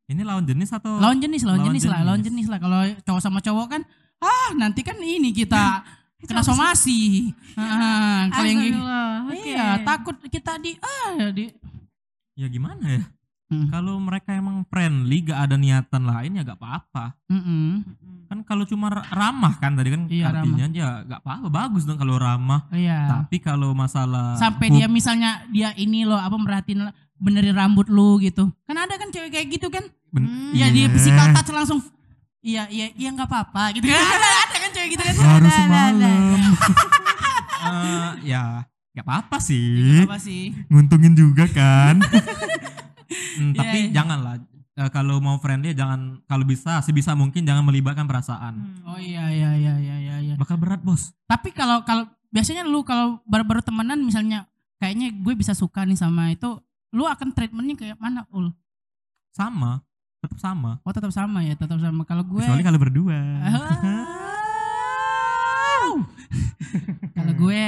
Ini 0.05 0.21
lawan 0.21 0.45
jenis 0.45 0.69
atau 0.69 0.99
lawan 1.01 1.17
jenis 1.17 1.41
lawan, 1.47 1.63
lawan 1.63 1.67
jenis, 1.71 1.83
lah 1.89 1.99
lawan 2.03 2.21
jenis. 2.21 2.45
jenis 2.45 2.47
lah. 2.51 2.59
Kalau 2.59 2.79
cowok 3.07 3.21
sama 3.23 3.39
cowok 3.39 3.67
kan 3.71 3.81
ah 4.19 4.49
nanti 4.55 4.83
kan 4.83 4.95
ini 4.99 5.31
kita 5.31 5.81
kena 6.29 6.43
somasi. 6.43 7.31
Ah, 7.55 8.27
kalau 8.35 8.51
yang 8.51 8.59
gitu. 8.67 8.79
iya 9.47 9.79
takut 9.87 10.19
kita 10.27 10.59
di 10.59 10.75
ah 10.83 11.31
di 11.31 11.47
Ya 12.35 12.51
gimana 12.51 12.83
ya? 12.83 13.03
Hmm. 13.45 13.69
Kalau 13.69 13.95
mereka 13.97 14.33
emang 14.33 14.65
friendly 14.65 15.21
gak 15.23 15.37
ada 15.39 15.55
niatan 15.55 16.03
lain 16.03 16.33
ya 16.33 16.41
gak 16.43 16.57
apa-apa. 16.57 17.13
Mm-mm. 17.27 17.85
Kan 18.25 18.41
kalau 18.41 18.63
cuma 18.63 18.89
ra- 18.89 19.05
ramah 19.07 19.53
kan 19.55 19.71
tadi 19.71 19.89
kan 19.89 20.01
Iya, 20.07 20.33
artinya 20.33 20.65
ya 20.67 20.89
gak 21.03 21.21
apa-apa 21.21 21.47
bagus 21.47 21.83
dong 21.83 21.95
kalau 21.95 22.17
ramah. 22.17 22.65
iya 22.69 23.05
Tapi 23.07 23.37
kalau 23.37 23.71
masalah 23.71 24.33
sampai 24.35 24.67
hub- 24.67 24.75
dia 24.75 24.87
misalnya 24.87 25.45
dia 25.47 25.69
ini 25.73 26.03
loh 26.03 26.17
apa 26.17 26.33
merhatiin 26.33 26.89
benerin 27.15 27.53
rambut 27.53 27.85
lu 27.87 28.17
gitu 28.19 28.49
kan 28.63 28.75
ada 28.75 28.91
kan 28.93 29.07
cewek 29.07 29.29
kayak 29.29 29.47
gitu 29.51 29.69
kan 29.69 29.85
ben- 30.09 30.25
Hmm. 30.25 30.51
Iya 30.51 30.67
dia 30.67 30.85
physical 30.89 31.29
touch 31.31 31.53
langsung 31.53 31.79
iya 32.41 32.65
iya 32.67 32.89
iya 32.91 33.09
nggak 33.09 33.25
apa-apa 33.25 33.71
gitu 33.73 33.85
kan 33.85 34.01
ada, 34.15 34.29
ada 34.41 34.57
kan 34.57 34.69
cewek 34.71 34.89
gitu 34.89 35.01
kan 35.01 35.13
baru 35.13 35.23
Ada, 35.23 35.37
ada, 35.37 35.49
semalam. 35.55 36.39
Eh, 37.65 38.11
ya 38.25 38.43
gak 38.91 39.03
apa-apa 39.03 39.37
sih. 39.39 40.01
apa 40.01 40.17
sih 40.17 40.53
Nguntungin 40.67 41.13
juga 41.13 41.45
kan. 41.47 41.97
Hmm, 43.35 43.49
Iya, 43.49 43.57
tapi 43.57 43.77
iya. 43.81 43.89
janganlah 43.93 44.33
eh, 44.75 44.89
kalau 44.89 45.17
mau 45.17 45.35
friendly 45.37 45.71
jangan 45.71 46.19
kalau 46.23 46.43
bisa 46.43 46.79
sebisa 46.79 47.11
mungkin 47.11 47.41
jangan 47.41 47.61
melibatkan 47.61 48.03
perasaan. 48.03 48.53
Hmm. 48.55 48.85
oh 48.85 48.97
iya 48.97 49.27
iya 49.27 49.53
iya 49.53 49.73
iya 49.77 49.95
iya 49.97 50.15
iya 50.21 50.33
Bakal 50.35 50.55
berat, 50.55 50.79
Bos. 50.79 51.11
tapi 51.23 51.49
kalau 51.49 51.81
kalau 51.81 52.05
biasanya 52.27 52.63
lu 52.63 52.81
kalau 52.81 53.19
baru-baru 53.23 53.61
temenan 53.61 53.99
misalnya 53.99 54.43
kayaknya 54.75 55.09
gue 55.09 55.33
bisa 55.33 55.51
suka 55.51 55.81
nih 55.81 55.95
sama 55.95 56.29
itu 56.29 56.61
lu 56.89 57.03
akan 57.03 57.29
treatmentnya 57.29 57.75
kayak 57.75 57.97
mana 57.97 58.21
ul 58.29 58.49
Sama, 59.29 59.81
tetap 60.19 60.37
sama. 60.37 60.77
oh 60.79 60.91
tetap 60.91 61.09
sama 61.09 61.41
ya 61.41 61.53
tetap 61.53 61.77
sama 61.77 62.03
kalau 62.03 62.21
gue 62.23 62.39
Kecuali 62.39 62.61
kalau 62.61 62.77
berdua. 62.77 63.15
kalau 67.15 67.31
gue 67.37 67.61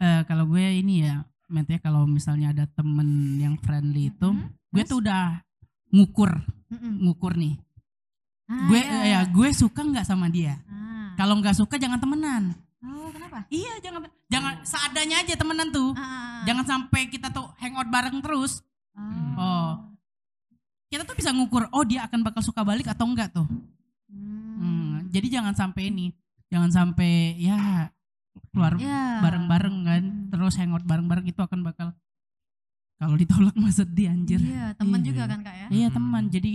eh, 0.00 0.20
kalau 0.24 0.44
gue 0.48 0.64
ini 0.74 1.02
ya 1.02 1.22
Matt 1.46 1.68
ya 1.68 1.78
kalau 1.78 2.04
misalnya 2.04 2.50
ada 2.50 2.64
temen 2.66 3.36
yang 3.36 3.54
friendly 3.56 4.08
itu 4.08 4.32
Mhm. 4.32 4.48
Gue 4.72 4.82
tuh 4.82 4.98
udah 4.98 5.40
ngukur 5.88 6.32
Mm-mm. 6.68 6.94
ngukur 7.04 7.36
nih 7.36 7.56
Ah, 8.44 8.68
gue 8.68 8.80
iya. 8.80 9.00
ya 9.06 9.30
gue 9.30 9.48
suka 9.52 9.80
nggak 9.80 10.04
sama 10.04 10.26
dia 10.26 10.58
Ah. 10.66 11.14
kalau 11.14 11.38
nggak 11.38 11.54
suka 11.54 11.76
jangan 11.76 11.96
temenan 11.96 12.52
Oh, 12.82 13.08
kenapa? 13.08 13.46
iya 13.48 13.78
jangan 13.78 14.02
jangan 14.26 14.54
seadanya 14.62 15.22
aja 15.22 15.34
temenan 15.34 15.68
tuh 15.68 15.92
Ah. 15.94 16.42
jangan 16.42 16.64
sampai 16.66 17.06
kita 17.06 17.28
tuh 17.28 17.48
hangout 17.56 17.86
bareng 17.86 18.18
terus 18.18 18.60
Oh. 18.92 19.36
Oh. 19.38 19.70
kita 20.86 21.04
tuh 21.04 21.14
bisa 21.14 21.30
ngukur 21.30 21.64
oh 21.70 21.80
dia 21.82 22.02
akan 22.02 22.20
bakal 22.20 22.40
suka 22.40 22.60
balik 22.60 22.84
atau 22.86 23.04
enggak 23.04 23.30
tuh 23.30 23.46
Hmm. 24.08 24.56
Hmm, 24.58 24.92
jadi 25.08 25.40
jangan 25.40 25.54
sampai 25.54 25.88
ini 25.88 26.12
jangan 26.48 26.68
sampai 26.68 27.32
ya 27.38 27.88
keluar 28.48 28.76
Ya. 28.76 29.20
bareng-bareng 29.20 29.76
kan 29.82 30.02
Hmm. 30.02 30.28
terus 30.28 30.56
hangout 30.56 30.84
bareng-bareng 30.84 31.24
itu 31.24 31.38
akan 31.38 31.60
bakal 31.62 31.96
kalau 33.02 33.16
ditolak 33.16 33.54
mah 33.54 33.68
sedih 33.70 34.08
anjir 34.08 34.38
Iya, 34.38 34.72
teman 34.72 34.96
Iya. 34.96 35.06
juga 35.08 35.22
kan 35.26 35.40
kak 35.40 35.54
ya? 35.56 35.66
iya 35.72 35.88
Hmm. 35.88 35.96
teman 35.96 36.22
jadi 36.28 36.50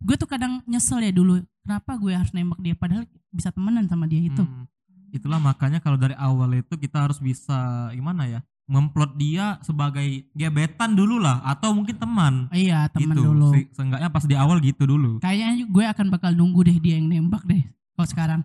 gue 0.00 0.16
tuh 0.16 0.26
kadang 0.26 0.58
nyesel 0.64 0.98
ya 0.98 1.10
dulu 1.10 1.34
kenapa 1.60 1.94
gue 1.94 2.10
harus 2.12 2.32
nembak 2.32 2.58
dia 2.58 2.74
padahal 2.74 3.02
bisa 3.28 3.48
temenan 3.48 3.86
sama 3.86 4.04
dia 4.04 4.18
itu 4.20 4.42
Hmm. 4.42 4.66
Itulah 5.10 5.36
makanya 5.38 5.76
kalau 5.76 5.94
dari 5.94 6.16
awal 6.16 6.56
itu 6.56 6.72
kita 6.74 6.96
harus 6.98 7.20
bisa 7.20 7.54
gimana 7.90 8.24
ya? 8.26 8.40
Memplot 8.64 9.12
dia 9.14 9.60
sebagai 9.60 10.02
gebetan 10.32 10.92
dulu 10.92 11.18
lah 11.18 11.44
atau 11.44 11.70
mungkin 11.70 11.92
teman. 11.94 12.48
iya 12.50 12.88
teman 12.88 13.12
gitu. 13.12 13.28
dulu 13.28 13.52
Se- 13.52 13.68
Seenggaknya 13.72 14.08
pas 14.08 14.24
di 14.24 14.32
awal 14.34 14.56
gitu 14.58 14.82
dulu. 14.82 15.18
kayaknya 15.18 15.62
gue 15.62 15.84
akan 15.86 16.06
bakal 16.08 16.32
nunggu 16.32 16.64
deh 16.64 16.78
dia 16.78 16.96
yang 16.96 17.06
nembak 17.06 17.44
deh 17.44 17.60
kalau 17.92 18.08
sekarang 18.08 18.40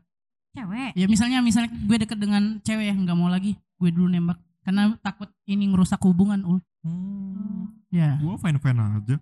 Cewek. 0.51 0.91
ya 0.93 1.05
misalnya 1.05 1.39
misalnya 1.39 1.71
gue 1.71 1.97
deket 1.97 2.17
dengan 2.17 2.43
cewek 2.59 2.85
yang 2.85 2.99
nggak 2.99 3.15
mau 3.15 3.29
lagi 3.29 3.55
gue 3.55 3.89
dulu 3.89 4.09
nembak 4.09 4.35
karena 4.59 4.91
takut 4.99 5.31
ini 5.45 5.63
ngerusak 5.67 6.01
hubungan 6.01 6.43
ul 6.43 6.59
Hmm. 6.87 7.67
ya 7.91 8.15
Gua 8.19 8.35
fine-fine 8.37 8.79
aja. 8.79 9.15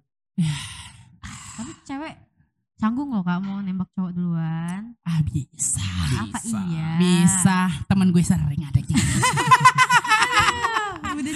Tapi 1.56 1.72
cewek 1.84 2.14
canggung 2.76 3.10
loh 3.10 3.24
kak 3.24 3.40
mau 3.40 3.64
nembak 3.64 3.88
cowok 3.92 4.12
duluan. 4.12 4.94
ah 5.02 5.20
bisa 5.24 5.80
Apa 6.20 6.38
iya? 6.44 7.00
bisa 7.00 7.60
teman 7.88 8.12
gue 8.12 8.20
sering 8.20 8.62
ada 8.62 8.80
gitu 8.80 9.00
Udah 11.16 11.34